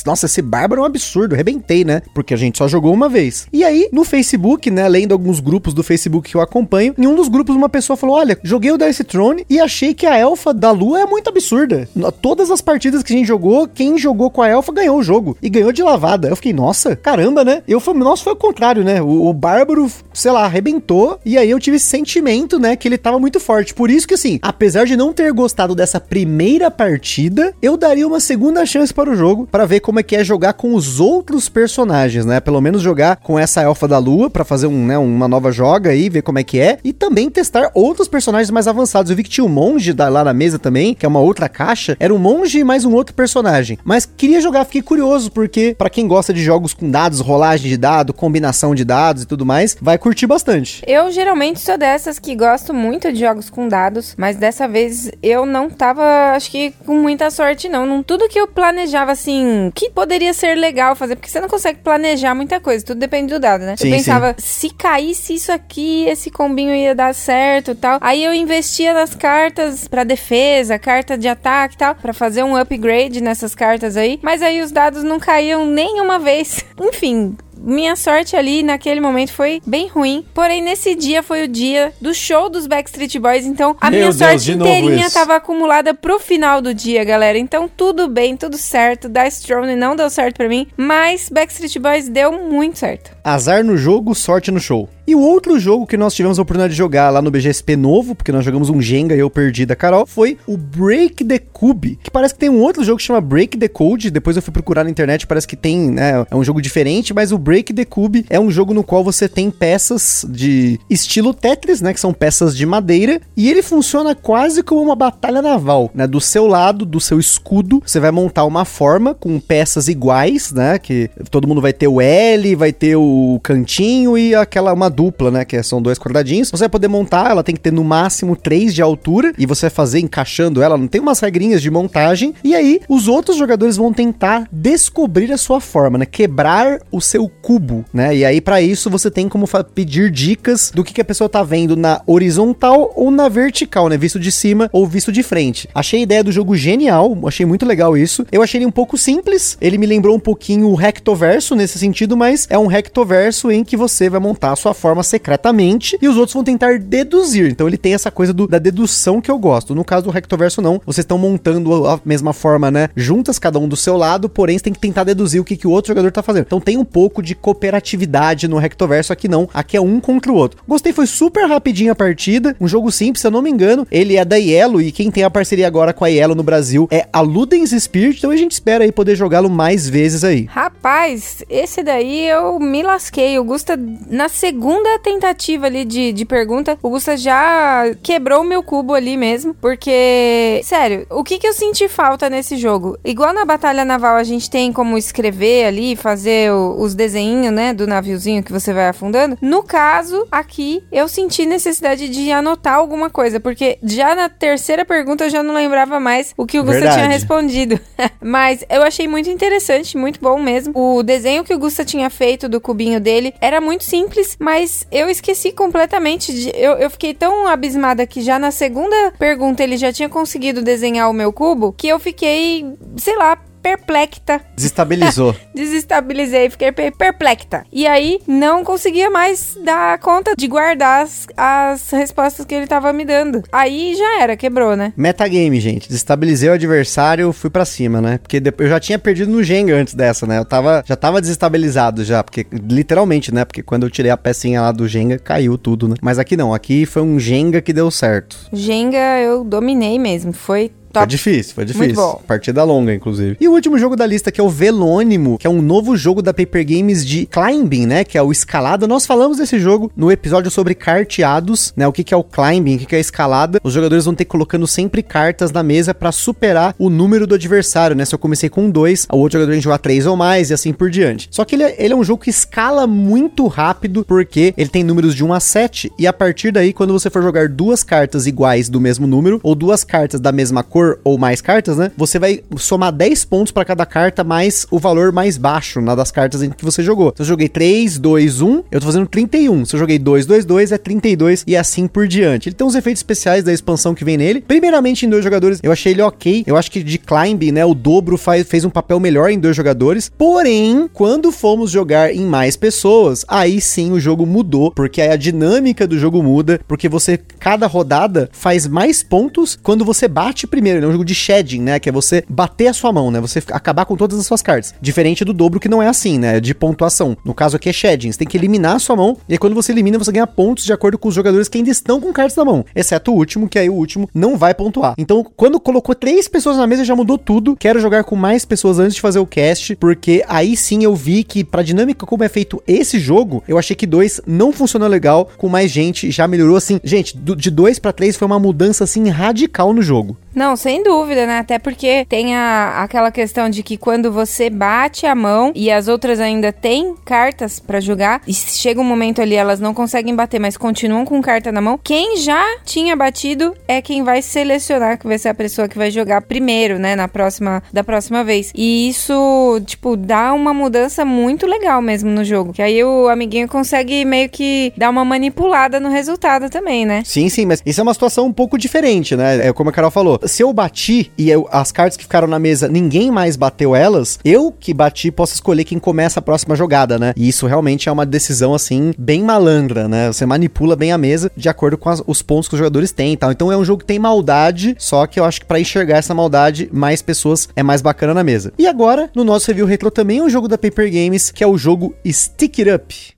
nossa, 0.06 0.26
esse 0.26 0.42
Bárbaro 0.42 0.82
é 0.82 0.84
um 0.84 0.88
absurdo, 0.88 1.34
arrebentei, 1.34 1.84
né? 1.84 2.02
Porque 2.14 2.34
a 2.34 2.38
gente 2.38 2.58
só 2.58 2.68
jogou 2.68 2.94
uma 2.94 3.10
vez. 3.10 3.48
E 3.54 3.64
aí, 3.64 3.90
no 3.92 4.04
Facebook, 4.04 4.70
né, 4.72 4.88
lendo 4.88 5.12
alguns 5.12 5.40
grupos 5.40 5.74
do 5.74 5.84
Facebook 5.84 6.30
que 6.30 6.36
eu 6.36 6.42
acompanho, 6.42 6.94
em 6.98 7.08
um 7.08 7.16
dos 7.16 7.28
grupos 7.28 7.56
uma 7.56 7.70
pessoa 7.70 7.98
falou: 7.98 8.16
Olha, 8.16 8.38
joguei 8.44 8.72
o 8.72 8.78
Dice 8.78 9.04
Throne 9.04 9.46
e 9.50 9.60
achei 9.60 9.94
que 9.94 10.06
a 10.06 10.18
elfa 10.18 10.54
da 10.54 10.72
lua 10.72 11.02
é 11.02 11.06
muito 11.06 11.30
absurda. 11.30 11.88
Todas 12.22 12.52
as 12.52 12.62
partidas 12.62 13.04
que 13.04 13.14
a 13.14 13.18
gente 13.18 13.28
jogou, 13.28 13.68
quem 13.68 13.98
jogou 13.98 14.30
com 14.30 14.42
a 14.42 14.50
elfa 14.50 14.72
ganhou 14.72 14.98
o 14.98 15.04
jogo. 15.04 15.38
E 15.42 15.50
ganhou 15.50 15.72
de 15.72 15.84
lavada. 15.84 16.28
Eu 16.28 16.36
fiquei, 16.36 16.54
nossa, 16.54 16.96
caramba, 16.96 17.44
né? 17.44 17.62
Eu 17.68 17.80
falei, 17.80 18.02
nossa, 18.02 18.24
foi 18.24 18.34
o 18.34 18.38
contrário, 18.38 18.84
né? 18.84 19.02
O, 19.02 19.28
o 19.28 19.34
Bárbaro, 19.34 19.90
sei 20.14 20.32
lá, 20.32 20.46
arrebentou. 20.46 21.20
E 21.26 21.38
aí 21.38 21.50
eu 21.50 21.60
tive 21.60 21.78
esse 21.78 21.86
sentimento, 21.86 22.60
né, 22.60 22.76
que 22.76 22.88
ele 22.88 22.98
tava 22.98 23.20
muito 23.20 23.40
forte. 23.40 23.74
Por 23.74 23.90
isso 23.90 24.08
que, 24.08 24.14
assim, 24.14 24.40
apesar 24.42 24.86
de 24.86 24.96
não 24.96 25.14
ter 25.14 25.32
gostado 25.32 25.76
dessa 25.76 26.00
primeira 26.00 26.70
partida, 26.72 27.54
eu 27.62 27.78
daria 27.78 28.08
uma 28.08 28.20
segunda 28.20 28.66
chance 28.66 28.94
para 28.94 29.10
o 29.10 29.16
jogo, 29.16 29.48
para 29.52 29.66
ver 29.66 29.80
como 29.86 30.00
é 30.00 30.04
que 30.04 30.16
é 30.16 30.24
jogar 30.24 30.54
com 30.54 30.74
os 30.74 31.00
outros 31.00 31.48
personagens, 31.48 32.26
né? 32.26 32.40
Pelo 32.40 32.60
menos 32.60 32.82
jogar 32.82 33.18
com 33.18 33.38
essa 33.38 33.62
elfa 33.62 33.88
da 33.88 34.00
lua 34.00 34.32
para 34.32 34.44
fazer 34.44 34.66
um, 34.66 34.84
né, 34.84 34.98
uma 34.98 35.28
nova 35.28 35.52
joga 35.52 35.92
aí, 35.92 36.10
ver 36.10 36.24
como 36.24 36.40
é 36.40 36.44
que 36.44 36.60
é. 36.60 36.80
E 36.84 36.92
também 36.92 37.30
testar 37.30 37.70
outros 37.72 38.08
personagens 38.08 38.50
mais 38.50 38.68
avançados. 38.68 39.12
Eu 39.12 39.16
vi 39.16 39.22
que 39.22 39.30
tinha 39.30 39.46
um 39.46 39.50
monge 39.50 39.94
lá 39.94 40.24
na 40.24 40.34
mesa 40.34 40.58
também, 40.58 40.96
que 40.96 41.06
é 41.06 41.08
uma 41.08 41.20
outra 41.20 41.48
caixa. 41.48 41.96
Era 42.00 42.12
um 42.12 42.18
monge 42.18 42.58
e 42.58 42.64
mais 42.64 42.84
um 42.84 42.96
outro 42.96 43.14
personagem. 43.14 43.78
Mas 43.84 44.08
queria 44.08 44.42
jogar, 44.42 44.66
fiquei 44.66 44.82
curioso, 44.82 45.32
porque 45.32 45.76
para 45.78 45.88
quem 45.88 46.08
gosta 46.08 46.34
de 46.34 46.44
jogos 46.44 46.74
com 46.74 46.90
dados, 46.90 47.20
rolagem 47.20 47.70
de 47.70 47.78
dado, 47.78 48.12
combinação 48.12 48.74
de 48.74 48.84
dados 48.84 49.22
e 49.22 49.28
tudo 49.28 49.46
mais, 49.46 49.78
vai 49.80 50.00
curtir 50.00 50.26
bastante. 50.26 50.82
Eu 50.88 51.12
geralmente 51.12 51.60
sou 51.60 51.78
dessas 51.78 52.18
que 52.18 52.36
gosto 52.36 52.74
muito 52.74 53.14
de 53.14 53.20
jogos 53.20 53.52
com 53.52 53.68
dados, 53.68 54.16
mas 54.18 54.36
dessa 54.36 54.68
vez 54.68 55.12
eu 55.22 55.46
não 55.46 55.70
tava, 55.70 56.34
acho 56.36 56.50
que 56.50 56.74
com 56.88 56.96
muita 56.96 57.30
sorte 57.30 57.70
não. 57.70 57.86
não 57.86 58.02
tudo 58.02 58.28
que 58.28 58.40
eu 58.40 58.48
planejava 58.48 59.12
assim, 59.12 59.72
que 59.76 59.90
poderia 59.90 60.34
ser 60.34 60.56
legal 60.56 60.96
fazer, 60.96 61.18
porque 61.18 61.30
você 61.30 61.42
não 61.42 61.50
consegue 61.50 61.80
planejar 61.80 62.34
muita 62.34 62.62
coisa, 62.62 62.86
tudo 62.86 62.98
depende 62.98 63.34
do 63.34 63.40
dado, 63.40 63.66
né? 63.66 63.76
Sim, 63.76 63.90
eu 63.90 63.98
pensava, 63.98 64.36
sim. 64.38 64.70
se 64.70 64.70
caísse 64.74 65.34
isso 65.34 65.52
aqui, 65.52 66.06
esse 66.08 66.32
combinho 66.32 66.74
ia 66.74 66.96
dar 66.96 67.14
certo 67.14 67.72
e 67.72 67.76
tal. 67.76 68.00
Aí 68.00 68.24
eu 68.24 68.34
investia 68.34 68.94
nas 68.94 69.14
cartas 69.14 69.86
para 69.86 70.06
defesa, 70.06 70.80
carta 70.80 71.18
de 71.18 71.28
ataque 71.28 71.76
e 71.76 71.78
tal, 71.78 71.94
para 71.94 72.14
fazer 72.14 72.42
um 72.44 72.56
upgrade 72.56 73.20
nessas 73.20 73.54
cartas 73.54 73.98
aí, 73.98 74.18
mas 74.24 74.42
aí 74.42 74.62
os 74.62 74.72
dados 74.72 75.04
não 75.04 75.20
caíam 75.20 75.66
nenhuma 75.66 76.20
vez. 76.20 76.64
Enfim, 76.82 77.36
minha 77.66 77.96
sorte 77.96 78.36
ali 78.36 78.62
naquele 78.62 79.02
momento 79.02 79.34
foi 79.34 79.62
bem 79.66 79.88
ruim. 79.88 80.24
Porém, 80.34 80.62
nesse 80.62 80.94
dia 80.94 81.24
foi 81.24 81.44
o 81.44 81.48
dia 81.48 81.92
do 82.00 82.14
show 82.14 82.50
dos 82.50 82.68
Backstreet 82.68 83.18
Boys. 83.18 83.46
Então, 83.46 83.76
a 83.82 83.90
Meu 83.90 84.00
minha 84.00 84.14
Deus, 84.14 84.44
sorte 84.44 84.52
inteirinha 84.52 85.10
tava 85.10 85.36
acumulada 85.36 85.94
pro 85.94 86.20
final 86.20 86.62
do 86.62 86.74
dia, 86.74 87.04
galera. 87.04 87.38
Então, 87.38 87.68
tudo 87.68 88.08
bem, 88.08 88.38
tudo 88.38 88.58
certo. 88.58 89.10
Da 89.10 89.28
Strone 89.28 89.76
não 89.76 89.96
deu 89.96 90.10
certo 90.10 90.38
para 90.38 90.48
mim, 90.48 90.68
mas 90.78 91.30
Backstreet 91.30 91.80
Boys 91.80 92.08
deu 92.08 92.32
muito 92.32 92.78
certo. 92.78 93.15
Azar 93.26 93.64
no 93.64 93.76
jogo, 93.76 94.14
sorte 94.14 94.52
no 94.52 94.60
show. 94.60 94.88
E 95.08 95.16
o 95.16 95.20
outro 95.20 95.60
jogo 95.60 95.88
que 95.88 95.98
nós 95.98 96.14
tivemos 96.14 96.38
a 96.38 96.44
oportunidade 96.44 96.74
de 96.74 96.78
jogar 96.78 97.10
lá 97.10 97.24
no 97.24 97.32
BGSP 97.32 97.76
novo, 97.76 98.14
porque 98.14 98.32
nós 98.32 98.46
jogamos 98.46 98.70
um 98.70 98.80
Jenga 98.80 99.16
e 99.16 99.20
eu 99.20 99.30
perdi 99.32 99.66
da 99.66 99.76
Carol, 99.76 100.06
foi 100.06 100.38
o 100.48 100.56
Break 100.58 101.26
the 101.26 101.40
Cube, 101.40 102.00
que 102.04 102.12
parece 102.12 102.36
que 102.36 102.40
tem 102.40 102.50
um 102.50 102.60
outro 102.60 102.84
jogo 102.84 102.98
que 102.98 103.04
chama 103.04 103.22
Break 103.22 103.58
the 103.58 103.68
Code, 103.68 104.12
depois 104.12 104.36
eu 104.36 104.44
fui 104.44 104.52
procurar 104.52 104.84
na 104.84 104.90
internet, 104.90 105.26
parece 105.26 105.48
que 105.48 105.56
tem, 105.56 105.92
né, 105.92 106.26
é 106.30 106.36
um 106.36 106.44
jogo 106.44 106.62
diferente, 106.62 107.14
mas 107.14 107.32
o 107.32 107.38
Break 107.38 107.74
the 107.74 107.86
Cube 107.86 108.26
é 108.30 108.40
um 108.40 108.50
jogo 108.50 108.74
no 108.74 108.84
qual 108.84 109.04
você 109.04 109.28
tem 109.28 109.52
peças 109.52 110.26
de 110.28 110.80
estilo 110.90 111.34
Tetris, 111.36 111.82
né, 111.82 111.94
que 111.94 112.00
são 112.00 112.14
peças 112.14 112.56
de 112.56 112.66
madeira, 112.66 113.22
e 113.38 113.50
ele 113.50 113.62
funciona 113.62 114.16
quase 114.16 114.64
como 114.64 114.82
uma 114.82 114.96
batalha 114.96 115.42
naval, 115.42 115.92
né, 115.94 116.08
do 116.08 116.22
seu 116.22 116.48
lado, 116.48 116.84
do 116.84 117.00
seu 117.00 117.20
escudo, 117.20 117.82
você 117.86 118.00
vai 118.00 118.12
montar 118.12 118.46
uma 118.46 118.66
forma 118.66 119.14
com 119.14 119.40
peças 119.40 119.88
iguais, 119.88 120.52
né, 120.52 120.80
que 120.80 121.10
todo 121.30 121.48
mundo 121.48 121.62
vai 121.62 121.74
ter 121.74 121.88
o 121.88 122.02
L, 122.02 122.56
vai 122.56 122.74
ter 122.74 122.96
o 122.96 123.15
o 123.16 123.40
cantinho 123.40 124.18
e 124.18 124.36
aquela 124.36 124.74
uma 124.74 124.90
dupla, 124.90 125.32
né? 125.32 125.46
Que 125.46 125.62
são 125.64 125.82
dois 125.82 125.98
quadradinhos. 125.98 126.52
Você 126.52 126.64
vai 126.64 126.70
poder 126.70 126.88
montar, 126.88 127.32
ela 127.32 127.44
tem 127.44 127.56
que 127.56 127.62
ter 127.62 127.72
no 127.72 127.84
máximo 127.84 128.36
3 128.36 128.74
de 128.74 128.82
altura 128.82 129.34
e 129.38 129.46
você 129.46 129.68
vai 129.68 129.70
fazer 129.70 130.00
encaixando 130.00 130.62
ela. 130.62 130.78
Não 130.78 130.88
tem 130.88 131.02
umas 131.02 131.20
regrinhas 131.20 131.62
de 131.62 131.72
montagem. 131.72 132.34
E 132.44 132.54
aí, 132.56 132.82
os 132.90 133.08
outros 133.08 133.38
jogadores 133.38 133.78
vão 133.78 133.94
tentar 133.94 134.48
descobrir 134.52 135.32
a 135.32 135.38
sua 135.38 135.62
forma, 135.62 135.98
né? 135.98 136.06
Quebrar 136.06 136.80
o 136.92 137.02
seu 137.02 137.30
cubo, 137.30 137.86
né? 137.94 138.16
E 138.16 138.26
aí, 138.26 138.42
para 138.42 138.62
isso, 138.62 138.90
você 138.90 139.10
tem 139.10 139.30
como 139.30 139.48
pedir 139.74 140.12
dicas 140.12 140.72
do 140.74 140.84
que, 140.84 140.94
que 140.94 141.02
a 141.02 141.06
pessoa 141.06 141.30
tá 141.30 141.44
vendo 141.44 141.76
na 141.76 142.02
horizontal 142.06 142.92
ou 142.96 143.10
na 143.12 143.30
vertical, 143.30 143.90
né? 143.90 143.98
Visto 143.98 144.20
de 144.20 144.32
cima 144.32 144.70
ou 144.72 144.86
visto 144.86 145.12
de 145.12 145.24
frente. 145.24 145.70
Achei 145.74 146.00
a 146.02 146.04
ideia 146.04 146.24
do 146.24 146.32
jogo 146.32 146.56
genial, 146.56 147.18
achei 147.26 147.46
muito 147.46 147.66
legal 147.66 147.98
isso. 147.98 148.26
Eu 148.32 148.42
achei 148.42 148.60
ele 148.60 148.66
um 148.66 148.72
pouco 148.72 148.98
simples, 148.98 149.58
ele 149.62 149.78
me 149.78 149.86
lembrou 149.86 150.16
um 150.16 150.20
pouquinho 150.20 150.68
o 150.68 150.76
Rectoverso 150.76 151.56
nesse 151.56 151.80
sentido, 151.80 152.18
mas 152.18 152.48
é 152.50 152.58
um 152.58 152.68
Rectoverso 152.68 153.05
em 153.52 153.64
que 153.64 153.78
você 153.78 154.10
vai 154.10 154.20
montar 154.20 154.52
a 154.52 154.56
sua 154.56 154.74
forma 154.74 155.04
secretamente 155.04 155.98
e 156.02 156.08
os 156.08 156.18
outros 156.18 156.34
vão 156.34 156.44
tentar 156.44 156.80
deduzir. 156.80 157.50
Então 157.50 157.68
ele 157.68 157.78
tem 157.78 157.94
essa 157.94 158.12
coisa 158.12 158.34
do, 158.34 158.48
da 158.48 158.60
dedução 158.60 159.22
que 159.22 159.30
eu 159.30 159.38
gosto. 159.38 159.76
No 159.76 159.84
caso 159.84 160.06
do 160.06 160.12
Rectoverso, 160.12 160.62
não. 160.62 160.82
Vocês 160.86 161.04
estão 161.04 161.18
montando 161.18 161.88
a 161.88 162.00
mesma 162.04 162.34
forma, 162.34 162.72
né? 162.72 162.90
Juntas, 162.96 163.40
cada 163.40 163.60
um 163.60 163.68
do 163.68 163.76
seu 163.76 163.98
lado, 163.98 164.28
porém 164.30 164.58
você 164.58 164.66
tem 164.66 164.74
que 164.74 164.80
tentar 164.80 165.04
deduzir 165.04 165.42
o 165.42 165.46
que, 165.46 165.58
que 165.58 165.68
o 165.68 165.72
outro 165.72 165.90
jogador 165.90 166.12
tá 166.12 166.24
fazendo. 166.24 166.46
Então 166.46 166.60
tem 166.60 166.78
um 166.78 166.86
pouco 166.86 167.22
de 167.22 167.36
cooperatividade 167.36 168.48
no 168.48 168.58
Rectoverso, 168.58 169.14
aqui 169.14 169.28
não. 169.28 169.50
Aqui 169.54 169.78
é 169.78 169.82
um 169.82 170.00
contra 170.00 170.32
o 170.32 170.36
outro. 170.36 170.62
Gostei, 170.68 170.94
foi 170.94 171.08
super 171.08 171.48
rapidinho 171.48 171.92
a 171.92 171.96
partida. 171.96 172.56
Um 172.60 172.68
jogo 172.68 172.92
simples, 172.92 173.22
se 173.22 173.28
eu 173.28 173.32
não 173.32 173.42
me 173.42 173.50
engano. 173.50 173.88
Ele 173.92 174.16
é 174.16 174.26
da 174.26 174.36
Yellow 174.36 174.82
e 174.82 174.92
quem 174.92 175.12
tem 175.12 175.24
a 175.24 175.30
parceria 175.30 175.68
agora 175.68 175.94
com 175.94 176.04
a 176.06 176.08
Yellow 176.08 176.36
no 176.36 176.44
Brasil 176.44 176.88
é 176.92 177.08
a 177.12 177.22
Ludens 177.22 177.72
Spirit. 177.72 178.18
Então 178.18 178.32
a 178.32 178.38
gente 178.38 178.52
espera 178.52 178.84
aí 178.84 178.92
poder 178.92 179.16
jogá-lo 179.16 179.50
mais 179.50 179.88
vezes 179.88 180.24
aí. 180.24 180.46
Rapaz, 180.50 181.44
esse 181.50 181.84
daí 181.84 182.28
eu 182.28 182.60
me 182.60 182.82
lasquei. 182.96 183.38
O 183.38 183.44
Gusta, 183.44 183.78
na 184.10 184.30
segunda 184.30 184.98
tentativa 185.00 185.68
ali 185.68 185.86
de, 185.86 186.12
de 186.12 186.26
pergunta, 186.26 186.78
o 186.82 186.90
Gusta 186.90 187.16
já 187.18 187.84
quebrou 188.02 188.42
o 188.42 188.46
meu 188.46 188.64
cubo 188.64 188.94
ali 188.94 189.18
mesmo. 189.18 189.54
Porque, 189.54 190.62
sério, 190.64 191.06
o 191.10 191.24
que, 191.24 191.38
que 191.38 191.48
eu 191.48 191.54
senti 191.54 191.88
falta 191.88 192.30
nesse 192.30 192.58
jogo? 192.58 192.98
Igual 193.04 193.34
na 193.34 193.46
Batalha 193.46 193.86
Naval 193.86 194.16
a 194.16 194.24
gente 194.24 194.50
tem 194.50 194.72
como 194.72 194.98
escrever 194.98 195.66
ali, 195.66 195.96
fazer 195.96 196.52
o, 196.52 196.78
os 196.80 196.96
desenhos, 196.96 197.54
né, 197.54 197.74
do 197.74 197.86
naviozinho 197.86 198.44
que 198.44 198.52
você 198.52 198.74
vai 198.74 198.88
afundando. 198.88 199.38
No 199.42 199.62
caso, 199.62 200.26
aqui, 200.32 200.84
eu 200.92 201.08
senti 201.08 201.46
necessidade 201.46 202.10
de 202.10 202.32
anotar 202.32 202.76
alguma 202.76 203.10
coisa. 203.10 203.40
Porque 203.40 203.78
já 203.84 204.16
na 204.16 204.30
terceira 204.30 204.86
pergunta 204.86 205.26
eu 205.26 205.30
já 205.30 205.44
não 205.44 205.54
lembrava 205.54 206.00
mais 206.00 206.34
o 206.38 206.46
que 206.46 206.60
o 206.60 206.64
Gusta 206.64 206.80
Verdade. 206.80 206.98
tinha 206.98 207.10
respondido. 207.10 207.80
Mas 208.22 208.64
eu 208.70 208.82
achei 208.82 209.08
muito 209.08 209.30
interessante, 209.30 209.98
muito 209.98 210.20
bom 210.20 210.40
mesmo. 210.40 210.74
O 210.76 211.04
desenho 211.04 211.44
que 211.44 211.54
o 211.54 211.60
Gusta 211.60 211.84
tinha 211.84 212.10
feito 212.10 212.48
do 212.48 212.62
cubinho 212.62 212.85
dele 213.00 213.34
era 213.42 213.60
muito 213.60 213.84
simples, 213.84 214.38
mas 214.40 214.86
eu 214.92 215.10
esqueci 215.10 215.52
completamente. 215.52 216.34
De, 216.34 216.50
eu, 216.50 216.74
eu 216.74 216.90
fiquei 216.90 217.14
tão 217.14 217.48
abismada 217.48 218.06
que 218.06 218.22
já 218.22 218.38
na 218.38 218.52
segunda 218.52 219.14
pergunta 219.18 219.64
ele 219.64 219.78
já 219.78 219.92
tinha 219.92 220.10
conseguido 220.10 220.62
desenhar 220.62 221.10
o 221.10 221.14
meu 221.14 221.32
cubo 221.34 221.74
que 221.74 221.88
eu 221.88 222.00
fiquei, 222.00 222.66
sei 222.98 223.16
lá, 223.18 223.38
perplexa. 223.66 224.42
Desestabilizou. 224.56 225.36
Desestabilizei, 225.56 226.52
fiquei 226.52 226.72
perplexa. 226.72 227.66
E 227.74 227.88
aí 227.88 228.20
não 228.28 228.64
conseguia 228.64 229.10
mais 229.10 229.58
dar 229.66 229.98
conta 229.98 230.36
de 230.38 230.48
guardar 230.48 231.02
as, 231.02 231.26
as 231.36 231.90
respostas 231.90 232.46
que 232.46 232.54
ele 232.54 232.68
tava 232.68 232.94
me 232.94 233.04
dando. 233.04 233.42
Aí 233.52 233.96
já 233.96 234.22
era, 234.22 234.38
quebrou, 234.38 234.76
né? 234.76 234.94
Metagame, 234.96 235.60
gente. 235.60 235.88
Desestabilizei 235.88 236.48
o 236.50 236.54
adversário, 236.54 237.34
fui 237.34 237.50
para 237.50 237.66
cima, 237.66 238.00
né? 238.00 238.20
Porque 238.20 238.40
eu 238.60 238.70
já 238.70 238.80
tinha 238.80 239.00
perdido 239.00 239.32
no 239.32 239.44
Jenga 239.44 239.74
antes 239.74 239.96
dessa, 239.96 240.28
né? 240.28 240.38
Eu 240.38 240.46
tava, 240.46 240.84
já 240.86 240.96
tava 240.96 241.20
desestabilizado 241.20 242.04
já, 242.04 242.24
porque 242.24 242.46
literalmente, 242.52 243.34
né? 243.34 243.46
Porque 243.46 243.64
quando 243.64 243.84
eu 243.84 243.90
tirei 243.90 244.12
a 244.12 244.18
pecinha 244.18 244.62
lá 244.62 244.72
do 244.72 244.88
Jenga, 244.88 245.18
caiu 245.18 245.58
tudo, 245.58 245.88
né? 245.88 245.96
Mas 246.04 246.20
aqui 246.20 246.38
não, 246.38 246.54
aqui 246.54 246.86
foi 246.86 247.02
um 247.02 247.20
Jenga 247.20 247.64
que 247.64 247.74
deu 247.74 247.90
certo. 247.90 248.38
Jenga 248.54 249.20
eu 249.20 249.44
dominei 249.44 249.98
mesmo, 249.98 250.32
foi 250.32 250.72
Top. 250.96 251.04
Foi 251.04 251.08
difícil, 251.08 251.54
foi 251.54 251.66
difícil. 251.66 252.20
Partida 252.26 252.64
longa, 252.64 252.94
inclusive. 252.94 253.36
E 253.40 253.50
o 253.50 253.52
último 253.52 253.78
jogo 253.78 253.98
da 253.98 254.06
lista, 254.06 254.32
que 254.32 254.40
é 254.40 254.44
o 254.44 254.50
Velônimo, 254.50 255.38
que 255.38 255.46
é 255.46 255.50
um 255.50 255.62
novo 255.62 255.98
jogo 255.98 256.22
da 256.22 256.34
Paper 256.34 256.66
Games 256.66 257.06
de 257.06 257.26
climbing, 257.26 257.86
né? 257.86 258.04
Que 258.06 258.18
é 258.18 258.22
o 258.22 258.32
escalada. 258.32 258.88
Nós 258.88 259.06
falamos 259.06 259.38
desse 259.38 259.60
jogo 259.60 259.92
no 259.96 260.10
episódio 260.10 260.50
sobre 260.50 260.74
carteados, 260.74 261.74
né? 261.76 261.86
O 261.86 261.92
que, 261.92 262.02
que 262.02 262.14
é 262.14 262.18
o 262.18 262.24
climbing, 262.24 262.76
o 262.76 262.80
que, 262.80 262.86
que 262.86 262.96
é 262.96 262.98
a 262.98 263.02
escalada. 263.02 263.60
Os 263.62 263.74
jogadores 263.74 264.06
vão 264.06 264.16
ter 264.16 264.24
colocando 264.24 264.66
sempre 264.66 265.04
cartas 265.04 265.52
na 265.52 265.62
mesa 265.62 265.94
para 265.94 266.14
superar 266.14 266.74
o 266.80 266.90
número 266.90 267.28
do 267.28 267.36
adversário, 267.36 267.96
né? 267.96 268.06
Se 268.06 268.16
eu 268.16 268.20
comecei 268.20 268.48
com 268.48 268.70
dois, 268.70 269.06
o 269.12 269.18
outro 269.18 269.38
jogador 269.38 269.52
tem 269.52 269.60
que 269.60 269.66
jogar 269.66 269.80
três 269.80 270.06
ou 270.06 270.16
mais 270.16 270.50
e 270.50 270.54
assim 270.54 270.72
por 270.72 270.90
diante. 270.90 271.28
Só 271.30 271.44
que 271.44 271.56
ele 271.56 271.64
é, 271.64 271.76
ele 271.78 271.94
é 271.94 271.98
um 271.98 272.04
jogo 272.04 272.24
que 272.24 272.30
escala 272.30 272.88
muito 272.88 273.48
rápido, 273.48 274.06
porque 274.06 274.54
ele 274.56 274.70
tem 274.70 274.84
números 274.84 275.14
de 275.14 275.26
1 275.26 275.34
a 275.34 275.40
7, 275.40 275.92
e 276.00 276.08
a 276.08 276.14
partir 276.14 276.52
daí, 276.52 276.72
quando 276.72 276.94
você 276.94 277.10
for 277.10 277.22
jogar 277.22 277.50
duas 277.50 277.84
cartas 277.84 278.28
iguais 278.28 278.70
do 278.70 278.80
mesmo 278.80 279.06
número, 279.06 279.40
ou 279.44 279.56
duas 279.56 279.84
cartas 279.84 280.20
da 280.20 280.32
mesma 280.32 280.64
cor, 280.64 280.85
cor 280.86 281.00
ou 281.04 281.18
mais 281.18 281.42
cartas, 281.42 281.78
né? 281.78 281.92
Você 281.98 282.20
vai 282.20 282.42
somar 282.58 282.92
10 282.92 283.26
pontos 283.26 283.52
para 283.52 283.66
cada 283.66 283.86
carta 283.86 284.24
mais 284.24 284.68
o 284.70 284.78
valor 284.78 285.12
mais 285.12 285.38
baixo 285.38 285.82
na 285.82 285.96
das 285.96 286.12
cartas 286.12 286.44
em 286.44 286.50
que 286.50 286.64
você 286.64 286.84
jogou. 286.84 287.14
Se 287.16 287.22
eu 287.22 287.26
joguei 287.26 287.50
3, 287.50 287.98
2, 287.98 288.42
1, 288.42 288.64
eu 288.72 288.80
tô 288.80 288.86
fazendo 288.86 289.08
31. 289.08 289.66
Se 289.66 289.76
eu 289.76 289.80
joguei 289.80 289.98
2, 289.98 290.26
2, 290.26 290.46
2, 290.46 290.72
é 290.72 290.78
32 290.78 291.44
e 291.48 291.56
assim 291.56 291.88
por 291.88 292.08
diante. 292.08 292.50
Ele 292.50 292.56
tem 292.56 292.66
uns 292.66 292.76
efeitos 292.76 293.00
especiais 293.00 293.44
da 293.44 293.54
expansão 293.54 293.96
que 293.96 294.06
vem 294.06 294.18
nele. 294.18 294.42
Primeiramente, 294.42 295.06
em 295.06 295.10
dois 295.10 295.24
jogadores, 295.24 295.60
eu 295.64 295.72
achei 295.72 295.94
ele 295.94 296.02
ok. 296.02 296.44
Eu 296.46 296.58
acho 296.58 296.72
que 296.72 296.84
de 296.84 296.98
climb, 296.98 297.52
né, 297.52 297.66
o 297.66 297.74
dobro 297.74 298.18
faz, 298.18 298.48
fez 298.48 298.66
um 298.66 298.70
papel 298.70 299.00
melhor 299.00 299.30
em 299.30 299.40
dois 299.40 299.56
jogadores. 299.56 300.12
Porém, 300.18 300.90
quando 300.94 301.32
fomos 301.32 301.72
jogar 301.72 302.14
em 302.14 302.26
mais 302.26 302.56
pessoas, 302.56 303.26
aí 303.28 303.60
sim 303.62 303.92
o 303.92 304.00
jogo 304.00 304.26
mudou, 304.26 304.72
porque 304.72 305.02
aí 305.02 305.10
a 305.10 305.16
dinâmica 305.16 305.88
do 305.88 305.98
jogo 305.98 306.22
muda, 306.22 306.60
porque 306.68 306.90
você, 306.90 307.18
cada 307.40 307.68
rodada, 307.68 308.30
faz 308.32 308.68
mais 308.68 309.02
pontos 309.02 309.58
quando 309.62 309.86
você 309.86 310.08
bate 310.08 310.48
primeiro 310.48 310.65
ele 310.70 310.86
é 310.86 310.88
um 310.88 310.92
jogo 310.92 311.06
de 311.06 311.16
shedding, 311.16 311.62
né? 311.62 311.80
Que 311.80 311.90
é 311.90 311.92
você 311.92 312.24
bater 312.28 312.68
a 312.68 312.74
sua 312.74 312.92
mão, 312.92 313.12
né? 313.12 313.20
Você 313.20 313.42
acabar 313.52 313.86
com 313.86 313.96
todas 313.96 314.20
as 314.20 314.26
suas 314.26 314.42
cartas. 314.42 314.74
Diferente 314.82 315.26
do 315.26 315.34
dobro, 315.34 315.60
que 315.60 315.70
não 315.70 315.82
é 315.82 315.88
assim, 315.88 316.18
né? 316.18 316.38
É 316.38 316.40
de 316.40 316.54
pontuação. 316.54 317.18
No 317.24 317.34
caso 317.34 317.56
aqui 317.56 317.70
é 317.70 317.74
shedding. 317.74 318.12
Você 318.12 318.20
tem 318.20 318.28
que 318.28 318.38
eliminar 318.38 318.76
a 318.76 318.80
sua 318.80 318.96
mão. 318.96 319.18
E 319.28 319.34
aí, 319.34 319.38
quando 319.38 319.54
você 319.54 319.72
elimina, 319.72 319.98
você 319.98 320.12
ganha 320.12 320.28
pontos 320.28 320.66
de 320.66 320.74
acordo 320.74 320.98
com 320.98 321.10
os 321.10 321.16
jogadores 321.16 321.48
que 321.48 321.58
ainda 321.58 321.70
estão 321.70 322.00
com 322.00 322.12
cartas 322.12 322.36
na 322.36 322.46
mão. 322.46 322.66
Exceto 322.76 323.12
o 323.12 323.16
último, 323.16 323.48
que 323.48 323.60
aí 323.60 323.70
o 323.70 323.74
último 323.74 324.10
não 324.14 324.38
vai 324.38 324.54
pontuar. 324.54 324.96
Então, 324.98 325.26
quando 325.36 325.60
colocou 325.60 325.96
três 325.96 326.28
pessoas 326.28 326.58
na 326.58 326.68
mesa, 326.68 326.86
já 326.86 326.96
mudou 326.96 327.18
tudo. 327.18 327.56
Quero 327.56 327.80
jogar 327.80 328.04
com 328.04 328.16
mais 328.16 328.46
pessoas 328.46 328.80
antes 328.80 328.96
de 328.96 329.02
fazer 329.02 329.20
o 329.20 329.26
cast, 329.26 329.76
porque 329.76 330.24
aí 330.28 330.56
sim 330.56 330.84
eu 330.84 330.96
vi 330.96 331.24
que, 331.24 331.44
pra 331.44 331.62
dinâmica 331.62 332.06
como 332.06 332.24
é 332.24 332.30
feito 332.30 332.62
esse 332.68 333.00
jogo, 333.00 333.44
eu 333.48 333.58
achei 333.58 333.76
que 333.76 333.86
dois 333.86 334.22
não 334.26 334.52
funcionou 334.52 334.88
legal. 334.88 335.30
Com 335.38 335.50
mais 335.50 335.72
gente, 335.72 336.12
já 336.12 336.28
melhorou 336.28 336.58
assim. 336.58 336.80
Gente, 336.84 337.18
do, 337.18 337.36
de 337.36 337.50
dois 337.50 337.80
para 337.80 337.92
três 337.92 338.16
foi 338.16 338.26
uma 338.26 338.40
mudança 338.40 338.84
assim 338.84 339.10
radical 339.10 339.74
no 339.74 339.82
jogo. 339.82 340.18
Não, 340.36 340.58
sem 340.58 340.84
dúvida, 340.84 341.26
né? 341.26 341.40
Até 341.40 341.58
porque 341.58 342.06
tem 342.10 342.36
a, 342.36 342.84
aquela 342.84 343.10
questão 343.10 343.50
de 343.50 343.64
que 343.64 343.78
quando 343.78 344.12
você 344.12 344.50
bate 344.50 345.06
a 345.06 345.16
mão 345.16 345.54
e 345.56 345.72
as 345.72 345.88
outras 345.88 346.20
ainda 346.20 346.52
têm 346.52 346.94
cartas 347.06 347.58
para 347.58 347.80
jogar, 347.80 348.22
e 348.28 348.34
chega 348.34 348.82
um 348.82 348.84
momento 348.84 349.22
ali 349.22 349.36
elas 349.36 349.62
não 349.62 349.74
conseguem 349.74 350.14
bater, 350.14 350.40
mas 350.40 350.58
continuam 350.58 351.06
com 351.06 351.22
carta 351.22 351.54
na 351.54 351.62
mão, 351.62 351.80
quem 351.82 352.18
já 352.18 352.44
tinha 352.66 352.96
batido 352.96 353.56
é 353.66 353.82
quem 353.82 354.04
vai 354.04 354.22
selecionar 354.22 355.00
que 355.00 355.08
vai 355.08 355.18
ser 355.18 355.30
a 355.30 355.34
pessoa 355.34 355.70
que 355.70 355.78
vai 355.78 355.90
jogar 355.90 356.22
primeiro, 356.22 356.78
né? 356.78 356.98
Na 356.98 357.08
próxima, 357.08 357.64
da 357.72 357.84
próxima 357.84 358.24
vez. 358.24 358.52
E 358.54 358.90
isso, 358.90 359.62
tipo, 359.66 359.96
dá 359.96 360.34
uma 360.34 360.54
mudança 360.54 361.06
muito 361.06 361.48
legal 361.48 361.82
mesmo 361.82 362.10
no 362.10 362.26
jogo. 362.26 362.52
Que 362.52 362.62
aí 362.62 362.84
o 362.84 363.08
amiguinho 363.08 363.48
consegue 363.48 364.04
meio 364.04 364.28
que 364.28 364.74
dar 364.76 364.90
uma 364.90 365.06
manipulada 365.06 365.80
no 365.80 365.90
resultado 365.90 366.50
também, 366.50 366.86
né? 366.86 367.04
Sim, 367.06 367.30
sim, 367.30 367.46
mas 367.46 367.62
isso 367.66 367.80
é 367.80 367.84
uma 367.84 367.94
situação 367.94 368.26
um 368.26 368.34
pouco 368.34 368.58
diferente, 368.58 369.16
né? 369.16 369.48
É 369.48 369.54
como 369.54 369.70
a 369.70 369.74
Carol 369.74 369.92
falou 369.92 370.20
se 370.28 370.44
eu 370.44 370.52
bati 370.54 371.12
e 371.18 371.30
eu, 371.30 371.48
as 371.52 371.72
cartas 371.72 371.98
que 371.98 372.04
ficaram 372.04 372.28
na 372.28 372.40
mesa, 372.40 372.68
ninguém 372.68 373.12
mais 373.12 373.36
bateu 373.36 373.76
elas, 373.76 374.20
eu 374.24 374.52
que 374.52 374.74
bati 374.74 375.12
posso 375.12 375.34
escolher 375.34 375.64
quem 375.64 375.80
começa 375.80 376.20
a 376.20 376.22
próxima 376.22 376.56
jogada, 376.56 376.98
né? 376.98 377.14
E 377.16 377.28
isso 377.28 377.48
realmente 377.48 377.90
é 377.90 377.92
uma 377.92 378.06
decisão, 378.06 378.54
assim, 378.54 378.94
bem 378.98 379.24
malandra, 379.24 379.88
né? 379.88 380.12
Você 380.12 380.26
manipula 380.26 380.76
bem 380.76 380.92
a 380.92 380.98
mesa 380.98 381.32
de 381.36 381.50
acordo 381.50 381.78
com 381.78 381.90
as, 381.90 382.02
os 382.06 382.22
pontos 382.22 382.48
que 382.48 382.56
os 382.56 382.60
jogadores 382.60 382.92
têm 382.92 383.14
e 383.14 383.18
tal. 383.18 383.32
Então 383.32 383.52
é 383.52 383.58
um 383.58 383.66
jogo 383.66 383.80
que 383.80 383.86
tem 383.86 384.00
maldade, 384.00 384.76
só 384.78 385.06
que 385.08 385.20
eu 385.20 385.26
acho 385.26 385.42
que 385.42 385.46
para 385.46 385.60
enxergar 385.60 385.98
essa 385.98 386.14
maldade, 386.14 386.70
mais 386.72 387.02
pessoas 387.02 387.50
é 387.56 387.64
mais 387.64 387.82
bacana 387.82 388.14
na 388.14 388.24
mesa. 388.24 388.54
E 388.58 388.68
agora, 388.68 389.10
no 389.16 389.24
nosso 389.24 389.48
review 389.48 389.66
retro 389.66 389.92
também, 389.92 390.22
um 390.22 390.30
jogo 390.30 390.48
da 390.48 390.58
Paper 390.58 390.92
Games, 390.92 391.32
que 391.32 391.44
é 391.44 391.48
o 391.48 391.58
jogo 391.58 391.96
Stick 392.06 392.60
It 392.60 392.72
Up. 392.72 393.15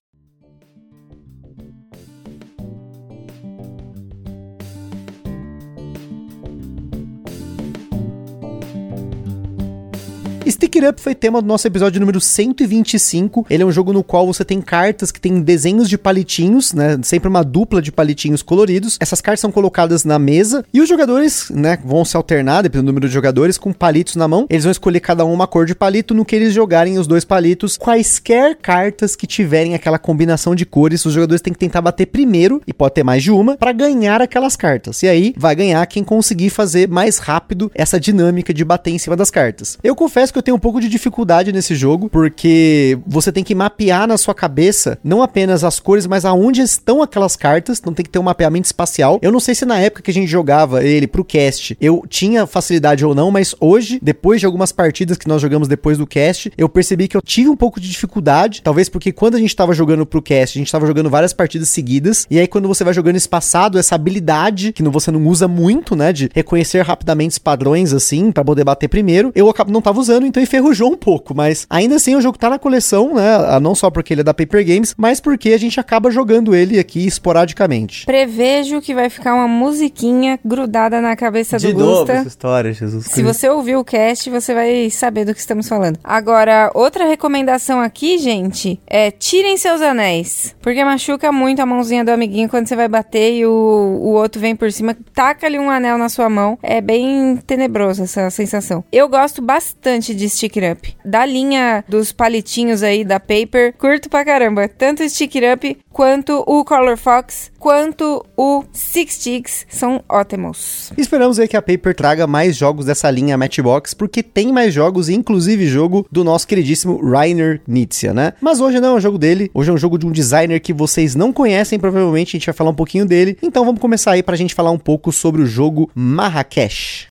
Stick 10.50 10.78
It 10.78 10.88
Up 10.88 11.02
foi 11.02 11.14
tema 11.14 11.42
do 11.42 11.48
nosso 11.48 11.68
episódio 11.68 12.00
número 12.00 12.22
125. 12.22 13.46
Ele 13.50 13.64
é 13.64 13.66
um 13.66 13.72
jogo 13.72 13.92
no 13.92 14.02
qual 14.02 14.26
você 14.26 14.46
tem 14.46 14.62
cartas 14.62 15.12
que 15.12 15.20
tem 15.20 15.42
desenhos 15.42 15.90
de 15.90 15.98
palitinhos, 15.98 16.74
né? 16.74 16.98
Sempre 17.04 17.28
uma 17.28 17.44
dupla 17.44 17.82
de 17.82 17.92
palitinhos 17.92 18.42
coloridos. 18.42 18.98
Essas 19.00 19.20
cartas 19.20 19.42
são 19.42 19.52
colocadas 19.52 20.06
na 20.06 20.18
mesa 20.18 20.64
e 20.74 20.80
os 20.80 20.88
jogadores, 20.88 21.50
né, 21.50 21.78
vão 21.84 22.06
se 22.06 22.16
alternar, 22.16 22.62
dependendo 22.62 22.86
do 22.86 22.94
número 22.94 23.08
de 23.08 23.14
jogadores, 23.14 23.58
com 23.58 23.74
palitos 23.74 24.16
na 24.16 24.28
mão. 24.28 24.46
Eles 24.50 24.64
vão 24.64 24.72
escolher 24.72 25.02
cada 25.02 25.26
um 25.26 25.34
uma 25.34 25.48
cor 25.48 25.66
de 25.66 25.76
palito. 25.76 26.14
No 26.14 26.24
que 26.24 26.36
eles 26.36 26.54
jogarem 26.54 26.98
os 26.98 27.08
dois 27.08 27.26
palitos, 27.26 27.78
quaisquer 27.78 28.56
cartas 28.56 29.16
que 29.16 29.28
tiverem 29.28 29.76
aquela 29.76 30.00
combinação 30.00 30.56
de 30.56 30.66
cores, 30.66 31.06
os 31.06 31.14
jogadores 31.14 31.42
têm 31.42 31.54
que 31.54 31.60
tentar 31.60 31.82
bater 31.82 32.06
primeiro, 32.08 32.62
e 32.66 32.74
pode 32.74 32.94
ter 32.94 33.04
mais 33.04 33.22
de 33.22 33.32
uma, 33.32 33.58
para 33.58 33.74
ganhar 33.74 34.22
aquelas 34.22 34.56
cartas. 34.56 35.04
E 35.04 35.08
aí 35.08 35.34
vai 35.38 35.56
ganhar 35.56 35.86
quem 35.88 36.04
conseguir 36.04 36.50
fazer 36.50 36.88
mais 36.88 37.18
rápido 37.18 37.70
essa 37.76 38.00
dinâmica 38.00 38.54
de 38.54 38.64
bater 38.64 38.92
em 38.92 38.98
cima 38.98 39.16
das 39.16 39.30
cartas. 39.30 39.78
Eu 39.84 39.96
confesso 39.96 40.32
que 40.32 40.37
eu 40.38 40.44
tenho 40.44 40.56
um 40.56 40.60
pouco 40.60 40.80
de 40.80 40.88
dificuldade 40.88 41.52
nesse 41.52 41.76
jogo, 41.76 42.10
porque 42.10 42.98
você 43.06 43.32
tem 43.32 43.44
que 43.44 43.56
mapear 43.56 44.08
na 44.08 44.18
sua 44.18 44.34
cabeça 44.34 45.00
não 45.04 45.22
apenas 45.22 45.64
as 45.64 45.80
cores, 45.80 46.06
mas 46.06 46.26
aonde 46.26 46.62
estão 46.62 47.02
aquelas 47.02 47.36
cartas, 47.36 47.80
então 47.80 47.94
tem 47.94 48.04
que 48.04 48.10
ter 48.10 48.20
um 48.20 48.24
mapeamento 48.24 48.66
espacial. 48.66 49.20
Eu 49.22 49.32
não 49.32 49.40
sei 49.40 49.56
se 49.56 49.66
na 49.66 49.80
época 49.80 50.04
que 50.04 50.12
a 50.12 50.14
gente 50.14 50.28
jogava 50.28 50.84
ele 50.84 51.08
pro 51.08 51.26
cast, 51.26 51.78
eu 51.82 52.04
tinha 52.08 52.46
facilidade 52.46 53.06
ou 53.06 53.16
não, 53.16 53.32
mas 53.32 53.56
hoje, 53.60 54.00
depois 54.02 54.40
de 54.40 54.46
algumas 54.46 54.72
partidas 54.72 55.18
que 55.18 55.28
nós 55.28 55.42
jogamos 55.42 55.68
depois 55.68 55.98
do 55.98 56.06
cast, 56.06 56.52
eu 56.58 56.70
percebi 56.70 57.08
que 57.08 57.18
eu 57.18 57.22
tive 57.22 57.50
um 57.50 57.56
pouco 57.56 57.80
de 57.80 57.90
dificuldade, 57.90 58.62
talvez 58.62 58.90
porque 58.90 59.12
quando 59.12 59.36
a 59.36 59.40
gente 59.40 59.56
tava 59.56 59.74
jogando 59.74 60.06
pro 60.06 60.22
cast, 60.22 60.58
a 60.58 60.62
gente 60.62 60.72
tava 60.72 60.86
jogando 60.86 61.10
várias 61.10 61.34
partidas 61.34 61.70
seguidas, 61.70 62.28
e 62.30 62.40
aí 62.40 62.48
quando 62.48 62.68
você 62.68 62.84
vai 62.84 62.94
jogando 62.94 63.16
espaçado, 63.16 63.80
essa 63.80 63.96
habilidade 63.96 64.72
que 64.72 64.84
você 64.84 65.12
não 65.12 65.26
usa 65.28 65.48
muito, 65.48 65.96
né, 65.96 66.14
de 66.14 66.30
reconhecer 66.34 66.82
rapidamente 66.82 67.32
os 67.32 67.40
padrões 67.40 67.92
assim, 67.92 68.32
para 68.32 68.46
poder 68.46 68.64
bater 68.64 68.88
primeiro, 68.88 69.32
eu 69.34 69.52
não 69.68 69.82
tava 69.82 70.00
usando, 70.00 70.27
então 70.28 70.42
enferrujou 70.42 70.92
um 70.92 70.98
pouco, 70.98 71.34
mas 71.36 71.66
ainda 71.70 71.96
assim 71.96 72.16
o 72.16 72.22
jogo 72.22 72.38
tá 72.38 72.50
na 72.50 72.60
coleção, 72.60 73.16
né, 73.16 73.60
não 73.62 73.76
só 73.76 73.90
porque 73.90 74.14
ele 74.14 74.22
é 74.22 74.24
da 74.24 74.34
Paper 74.34 74.66
Games, 74.66 74.94
mas 74.98 75.20
porque 75.20 75.50
a 75.50 75.58
gente 75.58 75.80
acaba 75.80 76.12
jogando 76.12 76.56
ele 76.56 76.80
aqui 76.80 77.06
esporadicamente. 77.06 78.06
Prevejo 78.06 78.82
que 78.82 78.94
vai 78.94 79.10
ficar 79.10 79.34
uma 79.34 79.48
musiquinha 79.48 80.40
grudada 80.44 81.02
na 81.02 81.16
cabeça 81.16 81.58
de 81.58 81.74
do 81.74 81.80
novo 81.80 82.00
Gusta. 82.00 82.14
essa 82.14 82.28
história, 82.28 82.74
Jesus 82.74 83.06
Se 83.06 83.24
você 83.24 83.50
ouviu 83.50 83.80
o 83.80 83.84
cast, 83.84 84.30
você 84.30 84.54
vai 84.54 84.90
saber 84.90 85.26
do 85.26 85.34
que 85.34 85.40
estamos 85.40 85.68
falando. 85.68 86.00
Agora, 86.04 86.72
outra 86.74 87.06
recomendação 87.06 87.80
aqui, 87.82 88.18
gente, 88.18 88.80
é 88.88 89.12
tirem 89.12 89.58
seus 89.58 89.82
anéis. 89.82 90.56
Porque 90.62 90.84
machuca 90.84 91.32
muito 91.32 91.62
a 91.62 91.66
mãozinha 91.66 92.04
do 92.04 92.12
amiguinho 92.12 92.50
quando 92.50 92.68
você 92.68 92.76
vai 92.76 92.88
bater 92.88 93.34
e 93.34 93.46
o, 93.46 93.50
o 93.50 94.10
outro 94.14 94.40
vem 94.40 94.56
por 94.56 94.72
cima, 94.72 94.96
taca 95.14 95.48
ali 95.48 95.60
um 95.60 95.70
anel 95.70 95.98
na 95.98 96.10
sua 96.10 96.30
mão. 96.30 96.58
É 96.62 96.82
bem 96.82 97.38
tenebroso 97.46 98.04
essa 98.04 98.30
sensação. 98.30 98.84
Eu 98.92 99.08
gosto 99.08 99.42
bastante 99.42 100.07
de 100.14 100.30
Stick 100.30 100.58
It 100.58 100.72
Up. 100.72 100.96
Da 101.06 101.26
linha 101.26 101.84
dos 101.88 102.12
palitinhos 102.12 102.84
aí 102.84 103.04
da 103.04 103.20
Paper, 103.20 103.74
curto 103.78 104.10
pra 104.10 104.26
caramba. 104.26 104.68
Tanto 104.68 105.08
Stick 105.08 105.36
It 105.36 105.54
Up 105.54 105.78
quanto 105.92 106.44
o 106.46 106.64
Color 106.64 106.96
Fox, 106.96 107.52
quanto 107.58 108.24
o 108.38 108.64
Six 108.72 109.18
Sticks 109.18 109.66
são 109.68 110.04
ótimos. 110.08 110.92
Esperamos 110.98 111.40
aí 111.40 111.48
que 111.48 111.58
a 111.58 111.62
Paper 111.62 111.96
traga 111.96 112.28
mais 112.28 112.56
jogos 112.56 112.86
dessa 112.86 113.10
linha 113.10 113.38
Matchbox, 113.38 113.94
porque 113.94 114.22
tem 114.22 114.52
mais 114.54 114.74
jogos, 114.74 115.10
inclusive 115.10 115.66
jogo 115.66 116.06
do 116.12 116.24
nosso 116.24 116.48
queridíssimo 116.48 117.00
Rainer 117.04 117.62
Knizia, 117.66 118.14
né? 118.14 118.34
Mas 118.40 118.62
hoje 118.62 118.80
não 118.80 118.90
é 118.90 118.98
um 118.98 119.02
jogo 119.02 119.18
dele, 119.18 119.50
hoje 119.54 119.72
é 119.72 119.74
um 119.74 119.78
jogo 119.78 119.98
de 119.98 120.06
um 120.06 120.12
designer 120.12 120.62
que 120.62 120.72
vocês 120.72 121.16
não 121.16 121.34
conhecem, 121.34 121.80
provavelmente 121.80 122.30
a 122.30 122.40
gente 122.40 122.46
vai 122.46 122.54
falar 122.54 122.70
um 122.70 122.76
pouquinho 122.76 123.06
dele. 123.06 123.38
Então 123.42 123.66
vamos 123.66 123.82
começar 123.82 124.12
aí 124.12 124.22
pra 124.22 124.36
gente 124.36 124.54
falar 124.54 124.72
um 124.72 124.80
pouco 124.80 125.12
sobre 125.12 125.42
o 125.42 125.48
jogo 125.48 125.90
Marrakech. 125.96 127.08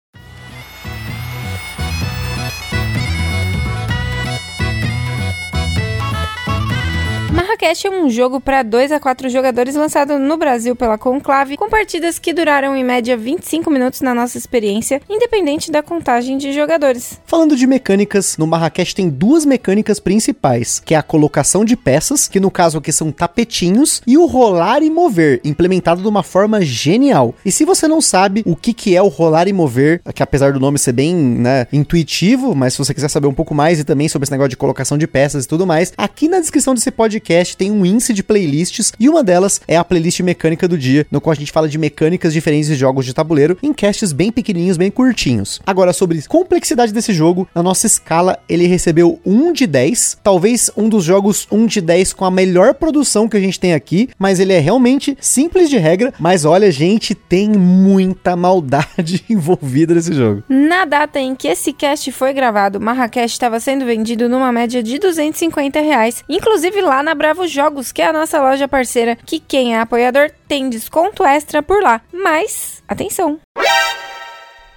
Marrakech 7.57 7.87
é 7.87 7.91
um 7.91 8.11
jogo 8.11 8.39
para 8.39 8.63
2 8.63 8.93
a 8.93 9.01
4 9.01 9.31
jogadores 9.31 9.75
lançado 9.75 10.19
no 10.19 10.37
Brasil 10.37 10.77
pela 10.77 10.99
Conclave, 10.99 11.57
com 11.57 11.71
partidas 11.71 12.19
que 12.19 12.35
duraram 12.35 12.77
em 12.77 12.85
média 12.85 13.17
25 13.17 13.71
minutos 13.71 14.03
na 14.03 14.15
nossa 14.15 14.37
experiência, 14.37 15.01
independente 15.09 15.71
da 15.71 15.83
contagem 15.83 16.37
de 16.37 16.53
jogadores. 16.53 17.19
Falando 17.25 17.57
de 17.57 17.67
mecânicas, 17.67 18.37
no 18.37 18.47
Marrakech 18.47 18.95
tem 18.95 19.09
duas 19.09 19.47
mecânicas 19.47 19.99
principais, 19.99 20.83
que 20.85 20.95
é 20.95 20.99
a 20.99 21.03
colocação 21.03 21.65
de 21.65 21.77
peças, 21.77 22.29
que 22.29 22.39
no 22.39 22.51
caso 22.51 22.77
aqui 22.77 22.93
são 22.93 23.11
tapetinhos, 23.11 24.03
e 24.07 24.19
o 24.19 24.27
rolar 24.27 24.83
e 24.83 24.91
mover, 24.91 25.41
implementado 25.43 26.03
de 26.03 26.09
uma 26.09 26.23
forma 26.23 26.61
genial. 26.61 27.35
E 27.43 27.51
se 27.51 27.65
você 27.65 27.89
não 27.89 28.03
sabe 28.03 28.43
o 28.45 28.55
que, 28.55 28.75
que 28.75 28.95
é 28.95 29.01
o 29.01 29.09
rolar 29.09 29.49
e 29.49 29.53
mover, 29.55 30.03
que 30.15 30.23
apesar 30.23 30.53
do 30.53 30.61
nome 30.61 30.79
ser 30.79 30.93
bem 30.93 31.15
né, 31.15 31.67
intuitivo, 31.73 32.55
mas 32.55 32.75
se 32.75 32.79
você 32.79 32.93
quiser 32.93 33.09
saber 33.09 33.29
um 33.29 33.35
pouco 33.35 33.55
mais 33.55 33.81
e 33.81 33.85
também 33.85 34.11
sobre 34.11 34.25
esse 34.25 34.33
negócio 34.33 34.51
de 34.51 34.59
colocação 34.59 34.99
de 34.99 35.07
peças 35.07 35.47
e 35.47 35.49
tudo 35.49 35.67
mais, 35.67 35.95
aqui 35.97 36.29
na 36.29 36.39
descrição 36.39 36.75
desse 36.75 36.91
podcast 36.91 37.46
tem 37.55 37.71
um 37.71 37.85
índice 37.85 38.15
de 38.15 38.23
playlists 38.23 38.93
e 38.99 39.09
uma 39.09 39.23
delas 39.23 39.61
é 39.69 39.77
a 39.77 39.85
playlist 39.85 40.21
mecânica 40.21 40.67
do 40.67 40.79
dia, 40.79 41.07
no 41.11 41.21
qual 41.21 41.33
a 41.33 41.37
gente 41.37 41.53
fala 41.53 41.69
de 41.69 41.77
mecânicas 41.77 42.33
diferentes 42.33 42.69
de 42.69 42.75
jogos 42.75 43.05
de 43.05 43.13
tabuleiro 43.13 43.59
em 43.63 43.73
casts 43.73 44.13
bem 44.13 44.33
pequenininhos, 44.33 44.77
bem 44.77 44.91
curtinhos. 44.91 45.61
Agora, 45.67 45.93
sobre 45.93 46.23
complexidade 46.23 46.93
desse 46.93 47.13
jogo, 47.13 47.49
na 47.55 47.63
nossa 47.63 47.87
escala 47.87 48.39
ele 48.49 48.67
recebeu 48.67 49.21
1 49.25 49.53
de 49.53 49.67
10, 49.67 50.19
talvez 50.23 50.71
um 50.77 50.89
dos 50.89 51.05
jogos 51.05 51.47
1 51.51 51.67
de 51.67 51.81
10 51.81 52.13
com 52.13 52.25
a 52.25 52.31
melhor 52.31 52.75
produção 52.75 53.29
que 53.29 53.37
a 53.37 53.41
gente 53.41 53.61
tem 53.61 53.75
aqui, 53.75 54.09
mas 54.19 54.41
ele 54.41 54.53
é 54.53 54.59
realmente 54.59 55.17
simples 55.21 55.69
de 55.69 55.77
regra, 55.77 56.13
mas 56.19 56.45
olha, 56.45 56.71
gente, 56.71 57.15
tem 57.15 57.51
muita 57.51 58.37
maldade 58.37 59.25
envolvida 59.29 59.95
nesse 59.95 60.13
jogo. 60.13 60.43
Na 60.49 60.85
data 60.85 61.21
em 61.21 61.35
que 61.35 61.49
esse 61.49 61.73
cast 61.73 62.11
foi 62.13 62.33
gravado, 62.33 62.81
Marrakech 62.81 63.33
estava 63.33 63.61
sendo 63.61 63.85
vendido 63.85 64.29
numa 64.29 64.53
média 64.53 64.83
de 64.83 64.99
250 64.99 65.81
reais, 65.81 66.25
inclusive 66.29 66.81
lá 66.81 67.03
na 67.03 67.15
Bravo 67.37 67.49
Jogos, 67.49 67.93
que 67.93 68.01
é 68.01 68.09
a 68.09 68.15
nossa 68.15 68.41
loja 68.41 68.67
parceira, 68.67 69.15
que 69.15 69.39
quem 69.39 69.75
é 69.75 69.81
apoiador 69.81 70.31
tem 70.49 70.71
desconto 70.71 71.23
extra 71.23 71.63
por 71.63 71.83
lá. 71.83 72.01
Mas, 72.11 72.83
atenção! 72.89 73.39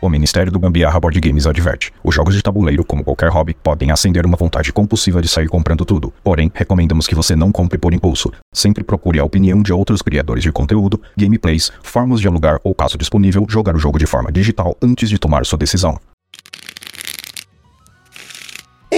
O 0.01 0.09
Ministério 0.09 0.51
do 0.51 0.59
Gambiarra 0.59 0.99
Board 0.99 1.17
Games 1.21 1.47
adverte: 1.47 1.93
os 2.03 2.13
jogos 2.13 2.35
de 2.35 2.41
tabuleiro, 2.41 2.83
como 2.83 3.01
qualquer 3.01 3.29
hobby, 3.29 3.53
podem 3.53 3.91
acender 3.91 4.25
uma 4.25 4.35
vontade 4.35 4.73
compulsiva 4.73 5.21
de 5.21 5.29
sair 5.29 5.47
comprando 5.47 5.85
tudo. 5.85 6.13
Porém, 6.21 6.51
recomendamos 6.53 7.07
que 7.07 7.15
você 7.15 7.33
não 7.33 7.49
compre 7.49 7.77
por 7.77 7.93
impulso. 7.93 8.29
Sempre 8.53 8.83
procure 8.83 9.19
a 9.19 9.23
opinião 9.23 9.61
de 9.61 9.71
outros 9.71 10.01
criadores 10.01 10.43
de 10.43 10.51
conteúdo, 10.51 11.01
gameplays, 11.17 11.71
formas 11.81 12.19
de 12.19 12.27
alugar 12.27 12.59
ou, 12.61 12.75
caso 12.75 12.97
disponível, 12.97 13.45
jogar 13.47 13.73
o 13.73 13.79
jogo 13.79 13.97
de 13.97 14.05
forma 14.05 14.33
digital 14.33 14.75
antes 14.81 15.09
de 15.09 15.17
tomar 15.17 15.45
sua 15.45 15.57
decisão. 15.57 15.97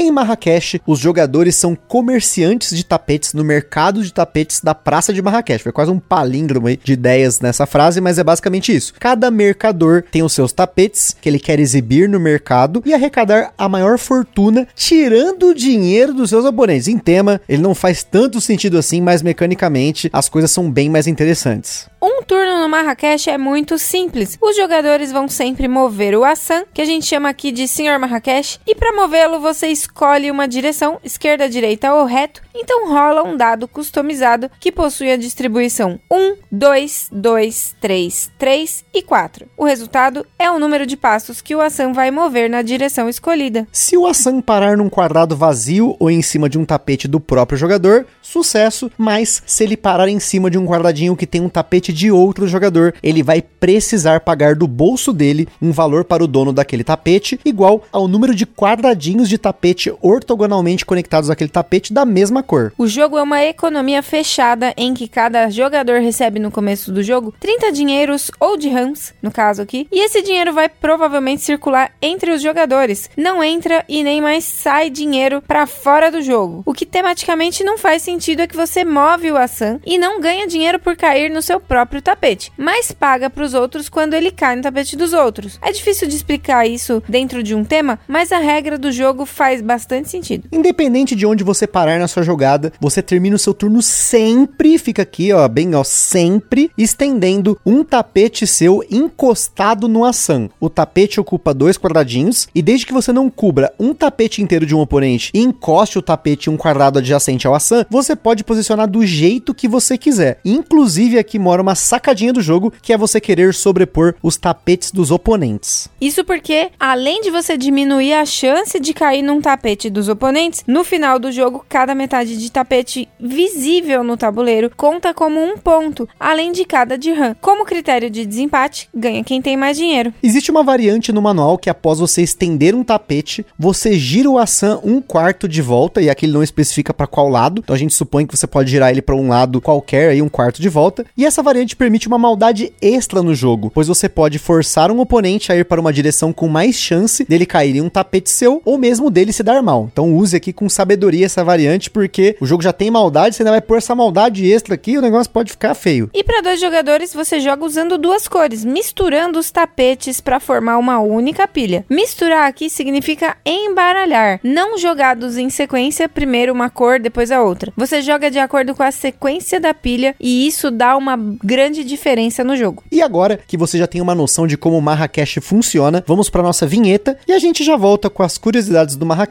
Em 0.03 0.09
Marrakech, 0.09 0.81
os 0.87 0.97
jogadores 0.97 1.55
são 1.55 1.75
comerciantes 1.75 2.75
de 2.75 2.83
tapetes 2.83 3.35
no 3.35 3.43
mercado 3.43 4.01
de 4.01 4.11
tapetes 4.11 4.59
da 4.59 4.73
Praça 4.73 5.13
de 5.13 5.21
Marrakech. 5.21 5.61
Foi 5.61 5.71
quase 5.71 5.91
um 5.91 5.99
palíndromo 5.99 6.75
de 6.75 6.93
ideias 6.93 7.39
nessa 7.39 7.67
frase, 7.67 8.01
mas 8.01 8.17
é 8.17 8.23
basicamente 8.23 8.75
isso. 8.75 8.95
Cada 8.99 9.29
mercador 9.29 10.03
tem 10.09 10.23
os 10.23 10.33
seus 10.33 10.51
tapetes 10.51 11.15
que 11.21 11.29
ele 11.29 11.37
quer 11.37 11.59
exibir 11.59 12.09
no 12.09 12.19
mercado 12.19 12.81
e 12.83 12.95
arrecadar 12.95 13.53
a 13.55 13.69
maior 13.69 13.99
fortuna 13.99 14.67
tirando 14.75 15.49
o 15.49 15.53
dinheiro 15.53 16.15
dos 16.15 16.31
seus 16.31 16.45
oponentes. 16.45 16.87
Em 16.87 16.97
tema, 16.97 17.39
ele 17.47 17.61
não 17.61 17.75
faz 17.75 18.03
tanto 18.03 18.41
sentido 18.41 18.79
assim, 18.79 19.01
mas 19.01 19.21
mecanicamente 19.21 20.09
as 20.11 20.27
coisas 20.27 20.49
são 20.49 20.71
bem 20.71 20.89
mais 20.89 21.05
interessantes. 21.05 21.85
Um 22.01 22.23
turno 22.23 22.59
no 22.59 22.67
Marrakech 22.67 23.29
é 23.29 23.37
muito 23.37 23.77
simples. 23.77 24.35
Os 24.41 24.55
jogadores 24.55 25.11
vão 25.11 25.27
sempre 25.27 25.67
mover 25.67 26.15
o 26.15 26.23
Hassan, 26.23 26.63
que 26.73 26.81
a 26.81 26.85
gente 26.85 27.05
chama 27.05 27.29
aqui 27.29 27.51
de 27.51 27.67
Senhor 27.67 27.99
Marrakech, 27.99 28.59
e 28.65 28.73
para 28.73 28.95
movê-lo 28.95 29.39
você 29.39 29.67
escolhe 29.67 29.90
uma 30.31 30.47
direção, 30.47 30.99
esquerda, 31.03 31.49
direita 31.49 31.93
ou 31.93 32.05
reto, 32.05 32.41
então 32.53 32.89
rola 32.89 33.23
um 33.23 33.37
dado 33.37 33.67
customizado 33.67 34.49
que 34.59 34.71
possui 34.71 35.11
a 35.11 35.17
distribuição 35.17 35.99
1, 36.11 36.35
2, 36.51 37.09
2, 37.11 37.75
3, 37.79 38.31
3 38.37 38.85
e 38.93 39.01
4. 39.01 39.47
O 39.57 39.65
resultado 39.65 40.25
é 40.37 40.49
o 40.49 40.59
número 40.59 40.85
de 40.85 40.97
passos 40.97 41.41
que 41.41 41.55
o 41.55 41.61
Hassan 41.61 41.93
vai 41.93 42.11
mover 42.11 42.49
na 42.49 42.61
direção 42.61 43.07
escolhida. 43.07 43.67
Se 43.71 43.97
o 43.97 44.07
Hassan 44.07 44.41
parar 44.41 44.77
num 44.77 44.89
quadrado 44.89 45.35
vazio 45.35 45.95
ou 45.99 46.09
em 46.09 46.21
cima 46.21 46.49
de 46.49 46.57
um 46.57 46.65
tapete 46.65 47.07
do 47.07 47.19
próprio 47.19 47.57
jogador, 47.57 48.05
sucesso, 48.21 48.91
mas 48.97 49.41
se 49.45 49.63
ele 49.63 49.77
parar 49.77 50.09
em 50.09 50.19
cima 50.19 50.49
de 50.49 50.57
um 50.57 50.65
quadradinho 50.65 51.15
que 51.15 51.27
tem 51.27 51.41
um 51.41 51.49
tapete 51.49 51.93
de 51.93 52.11
outro 52.11 52.47
jogador, 52.47 52.93
ele 53.01 53.23
vai 53.23 53.41
precisar 53.41 54.21
pagar 54.21 54.55
do 54.55 54.67
bolso 54.67 55.13
dele 55.13 55.47
um 55.61 55.71
valor 55.71 56.03
para 56.03 56.23
o 56.23 56.27
dono 56.27 56.53
daquele 56.53 56.83
tapete 56.83 57.39
igual 57.45 57.83
ao 57.91 58.07
número 58.07 58.33
de 58.33 58.45
quadradinhos 58.45 59.29
de 59.29 59.37
tapete 59.37 59.80
tapete 59.81 59.93
ortogonalmente 60.01 60.85
conectados 60.85 61.29
àquele 61.29 61.49
tapete 61.49 61.93
da 61.93 62.05
mesma 62.05 62.43
cor. 62.43 62.71
O 62.77 62.85
jogo 62.85 63.17
é 63.17 63.23
uma 63.23 63.43
economia 63.43 64.03
fechada 64.03 64.73
em 64.77 64.93
que 64.93 65.07
cada 65.07 65.49
jogador 65.49 65.99
recebe 66.01 66.39
no 66.39 66.51
começo 66.51 66.91
do 66.91 67.01
jogo 67.01 67.33
30 67.39 67.71
dinheiros 67.71 68.29
ou 68.39 68.57
dirhams, 68.57 69.13
no 69.21 69.31
caso 69.31 69.61
aqui, 69.61 69.87
e 69.91 70.03
esse 70.03 70.21
dinheiro 70.21 70.53
vai 70.53 70.69
provavelmente 70.69 71.41
circular 71.41 71.91
entre 72.01 72.31
os 72.31 72.41
jogadores. 72.41 73.09
Não 73.17 73.43
entra 73.43 73.83
e 73.87 74.03
nem 74.03 74.21
mais 74.21 74.43
sai 74.43 74.89
dinheiro 74.89 75.41
para 75.41 75.65
fora 75.65 76.11
do 76.11 76.21
jogo. 76.21 76.61
O 76.65 76.73
que 76.73 76.85
tematicamente 76.85 77.63
não 77.63 77.77
faz 77.77 78.01
sentido 78.01 78.41
é 78.41 78.47
que 78.47 78.55
você 78.55 78.83
move 78.83 79.31
o 79.31 79.37
Assan 79.37 79.79
e 79.85 79.97
não 79.97 80.19
ganha 80.19 80.47
dinheiro 80.47 80.79
por 80.79 80.95
cair 80.95 81.31
no 81.31 81.41
seu 81.41 81.59
próprio 81.59 82.01
tapete, 82.01 82.51
mas 82.57 82.91
paga 82.91 83.29
para 83.29 83.43
os 83.43 83.53
outros 83.53 83.89
quando 83.89 84.13
ele 84.13 84.31
cai 84.31 84.55
no 84.55 84.61
tapete 84.61 84.95
dos 84.95 85.13
outros. 85.13 85.57
É 85.61 85.71
difícil 85.71 86.07
de 86.07 86.15
explicar 86.15 86.67
isso 86.67 87.01
dentro 87.07 87.41
de 87.41 87.55
um 87.55 87.63
tema, 87.63 87.99
mas 88.07 88.31
a 88.31 88.39
regra 88.39 88.77
do 88.77 88.91
jogo 88.91 89.25
faz 89.25 89.60
bastante 89.61 90.09
sentido. 90.09 90.47
Independente 90.51 91.15
de 91.15 91.25
onde 91.25 91.43
você 91.43 91.65
parar 91.67 91.99
na 91.99 92.07
sua 92.07 92.23
jogada, 92.23 92.73
você 92.79 93.01
termina 93.01 93.35
o 93.35 93.39
seu 93.39 93.53
turno 93.53 93.81
sempre, 93.81 94.77
fica 94.77 95.01
aqui, 95.01 95.31
ó, 95.31 95.47
bem, 95.47 95.75
ó, 95.75 95.83
sempre 95.83 96.71
estendendo 96.77 97.59
um 97.65 97.83
tapete 97.83 98.47
seu 98.47 98.83
encostado 98.89 99.87
no 99.87 100.05
Assan. 100.05 100.49
O 100.59 100.69
tapete 100.69 101.19
ocupa 101.19 101.53
dois 101.53 101.77
quadradinhos 101.77 102.47
e 102.53 102.61
desde 102.61 102.85
que 102.85 102.93
você 102.93 103.13
não 103.13 103.29
cubra 103.29 103.73
um 103.79 103.93
tapete 103.93 104.41
inteiro 104.41 104.65
de 104.65 104.75
um 104.75 104.79
oponente 104.79 105.31
e 105.33 105.39
encoste 105.39 105.97
o 105.97 106.01
tapete 106.01 106.49
um 106.49 106.57
quadrado 106.57 106.99
adjacente 106.99 107.47
ao 107.47 107.55
Assan, 107.55 107.85
você 107.89 108.15
pode 108.15 108.43
posicionar 108.43 108.89
do 108.89 109.05
jeito 109.05 109.53
que 109.53 109.67
você 109.67 109.97
quiser. 109.97 110.39
Inclusive 110.43 111.17
aqui 111.17 111.37
mora 111.37 111.61
uma 111.61 111.75
sacadinha 111.75 112.33
do 112.33 112.41
jogo, 112.41 112.73
que 112.81 112.93
é 112.93 112.97
você 112.97 113.19
querer 113.19 113.53
sobrepor 113.53 114.15
os 114.21 114.37
tapetes 114.37 114.91
dos 114.91 115.11
oponentes. 115.11 115.89
Isso 115.99 116.23
porque, 116.23 116.69
além 116.79 117.21
de 117.21 117.29
você 117.29 117.57
diminuir 117.57 118.13
a 118.13 118.25
chance 118.25 118.79
de 118.79 118.93
cair 118.93 119.21
num 119.21 119.41
tapete 119.41 119.50
dos 119.91 120.09
oponentes, 120.09 120.63
no 120.67 120.83
final 120.83 121.19
do 121.19 121.31
jogo, 121.31 121.65
cada 121.67 121.93
metade 121.93 122.37
de 122.37 122.51
tapete 122.51 123.07
visível 123.19 124.03
no 124.03 124.17
tabuleiro 124.17 124.71
conta 124.75 125.13
como 125.13 125.41
um 125.41 125.57
ponto, 125.57 126.07
além 126.19 126.51
de 126.51 126.65
cada 126.65 126.97
dirham. 126.97 127.35
Como 127.39 127.65
critério 127.65 128.09
de 128.09 128.25
desempate, 128.25 128.89
ganha 128.93 129.23
quem 129.23 129.41
tem 129.41 129.57
mais 129.57 129.77
dinheiro. 129.77 130.13
Existe 130.21 130.51
uma 130.51 130.63
variante 130.63 131.11
no 131.11 131.21
manual 131.21 131.57
que 131.57 131.69
após 131.69 131.99
você 131.99 132.21
estender 132.21 132.75
um 132.75 132.83
tapete, 132.83 133.45
você 133.57 133.93
gira 133.93 134.29
o 134.29 134.37
Assan 134.37 134.79
um 134.83 135.01
quarto 135.01 135.47
de 135.47 135.61
volta, 135.61 136.01
e 136.01 136.09
aqui 136.09 136.25
ele 136.25 136.33
não 136.33 136.43
especifica 136.43 136.93
para 136.93 137.07
qual 137.07 137.29
lado, 137.29 137.61
então 137.63 137.75
a 137.75 137.79
gente 137.79 137.93
supõe 137.93 138.25
que 138.25 138.35
você 138.35 138.47
pode 138.47 138.71
girar 138.71 138.91
ele 138.91 139.01
para 139.01 139.15
um 139.15 139.29
lado 139.29 139.61
qualquer, 139.61 140.09
aí 140.09 140.21
um 140.21 140.29
quarto 140.29 140.61
de 140.61 140.69
volta, 140.69 141.05
e 141.15 141.25
essa 141.25 141.43
variante 141.43 141.75
permite 141.75 142.07
uma 142.07 142.17
maldade 142.17 142.73
extra 142.81 143.21
no 143.21 143.35
jogo, 143.35 143.71
pois 143.73 143.87
você 143.87 144.07
pode 144.09 144.39
forçar 144.39 144.91
um 144.91 144.99
oponente 144.99 145.51
a 145.51 145.55
ir 145.55 145.65
para 145.65 145.81
uma 145.81 145.93
direção 145.93 146.33
com 146.33 146.47
mais 146.47 146.75
chance 146.75 147.25
dele 147.25 147.45
cair 147.45 147.75
em 147.75 147.81
um 147.81 147.89
tapete 147.89 148.29
seu, 148.29 148.61
ou 148.65 148.77
mesmo 148.77 149.09
dele 149.09 149.33
se 149.41 149.43
dar 149.43 149.61
mal. 149.61 149.89
Então 149.91 150.15
use 150.15 150.35
aqui 150.35 150.53
com 150.53 150.69
sabedoria 150.69 151.25
essa 151.25 151.43
variante, 151.43 151.89
porque 151.89 152.37
o 152.39 152.45
jogo 152.45 152.63
já 152.63 152.71
tem 152.71 152.91
maldade, 152.91 153.35
você 153.35 153.41
ainda 153.41 153.51
vai 153.51 153.61
pôr 153.61 153.77
essa 153.77 153.95
maldade 153.95 154.49
extra 154.49 154.75
aqui, 154.75 154.97
o 154.97 155.01
negócio 155.01 155.31
pode 155.31 155.51
ficar 155.51 155.73
feio. 155.73 156.09
E 156.13 156.23
para 156.23 156.41
dois 156.41 156.59
jogadores, 156.59 157.13
você 157.13 157.39
joga 157.39 157.65
usando 157.65 157.97
duas 157.97 158.27
cores, 158.27 158.63
misturando 158.63 159.39
os 159.39 159.49
tapetes 159.49 160.21
para 160.21 160.39
formar 160.39 160.77
uma 160.77 160.99
única 160.99 161.47
pilha. 161.47 161.83
Misturar 161.89 162.47
aqui 162.47 162.69
significa 162.69 163.35
embaralhar, 163.45 164.39
não 164.43 164.77
jogados 164.77 165.37
em 165.37 165.49
sequência, 165.49 166.07
primeiro 166.07 166.53
uma 166.53 166.69
cor, 166.69 166.99
depois 166.99 167.31
a 167.31 167.41
outra. 167.41 167.73
Você 167.75 168.01
joga 168.01 168.29
de 168.29 168.37
acordo 168.37 168.75
com 168.75 168.83
a 168.83 168.91
sequência 168.91 169.59
da 169.59 169.73
pilha 169.73 170.15
e 170.19 170.45
isso 170.45 170.69
dá 170.69 170.95
uma 170.95 171.17
grande 171.43 171.83
diferença 171.83 172.43
no 172.43 172.55
jogo. 172.55 172.83
E 172.91 173.01
agora 173.01 173.39
que 173.47 173.57
você 173.57 173.77
já 173.77 173.87
tem 173.87 174.01
uma 174.01 174.13
noção 174.13 174.45
de 174.45 174.57
como 174.57 174.77
o 174.77 174.81
Marrakech 174.81 175.41
funciona, 175.41 176.03
vamos 176.05 176.29
para 176.29 176.43
nossa 176.43 176.67
vinheta 176.67 177.17
e 177.27 177.33
a 177.33 177.39
gente 177.39 177.63
já 177.63 177.75
volta 177.75 178.09
com 178.09 178.21
as 178.21 178.37
curiosidades 178.37 178.95
do 178.95 179.05
Marrakech 179.05 179.30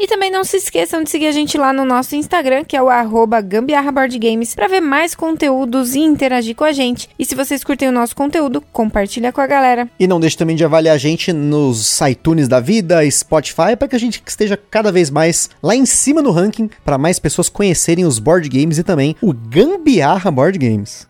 E 0.00 0.06
também 0.06 0.30
não 0.30 0.42
se 0.44 0.56
esqueçam 0.56 1.04
de 1.04 1.10
seguir 1.10 1.26
a 1.26 1.30
gente 1.30 1.58
lá 1.58 1.74
no 1.74 1.84
nosso 1.84 2.16
Instagram, 2.16 2.64
que 2.64 2.74
é 2.74 2.82
o 2.82 2.88
arroba 2.88 3.38
gambiarraboardgames, 3.42 4.54
para 4.54 4.66
ver 4.66 4.80
mais 4.80 5.14
conteúdos 5.14 5.94
e 5.94 6.00
interagir 6.00 6.56
com 6.56 6.64
a 6.64 6.72
gente. 6.72 7.06
E 7.18 7.24
se 7.26 7.34
vocês 7.34 7.62
curtem 7.62 7.90
o 7.90 7.92
nosso 7.92 8.16
conteúdo, 8.16 8.62
compartilha 8.72 9.30
com 9.30 9.42
a 9.42 9.46
galera. 9.46 9.90
E 10.00 10.06
não 10.06 10.18
deixe 10.18 10.38
também 10.38 10.56
de 10.56 10.64
avaliar 10.64 10.94
a 10.94 10.98
gente 10.98 11.34
nos 11.34 12.00
iTunes 12.00 12.48
da 12.48 12.60
vida, 12.60 13.08
Spotify, 13.10 13.76
para 13.78 13.88
que 13.88 13.96
a 13.96 14.00
gente 14.00 14.22
esteja 14.26 14.58
cada 14.70 14.90
vez 14.90 15.10
mais 15.10 15.50
lá 15.62 15.76
em 15.76 15.84
cima 15.84 16.22
no 16.22 16.30
ranking, 16.30 16.70
para 16.82 16.96
mais 16.96 17.18
pessoas 17.18 17.50
conhecerem 17.50 18.06
os 18.06 18.18
board 18.18 18.48
games 18.48 18.78
e 18.78 18.82
também 18.82 19.14
o 19.20 19.34
Gambiarra 19.34 20.30
Board 20.30 20.58
Games. 20.58 21.09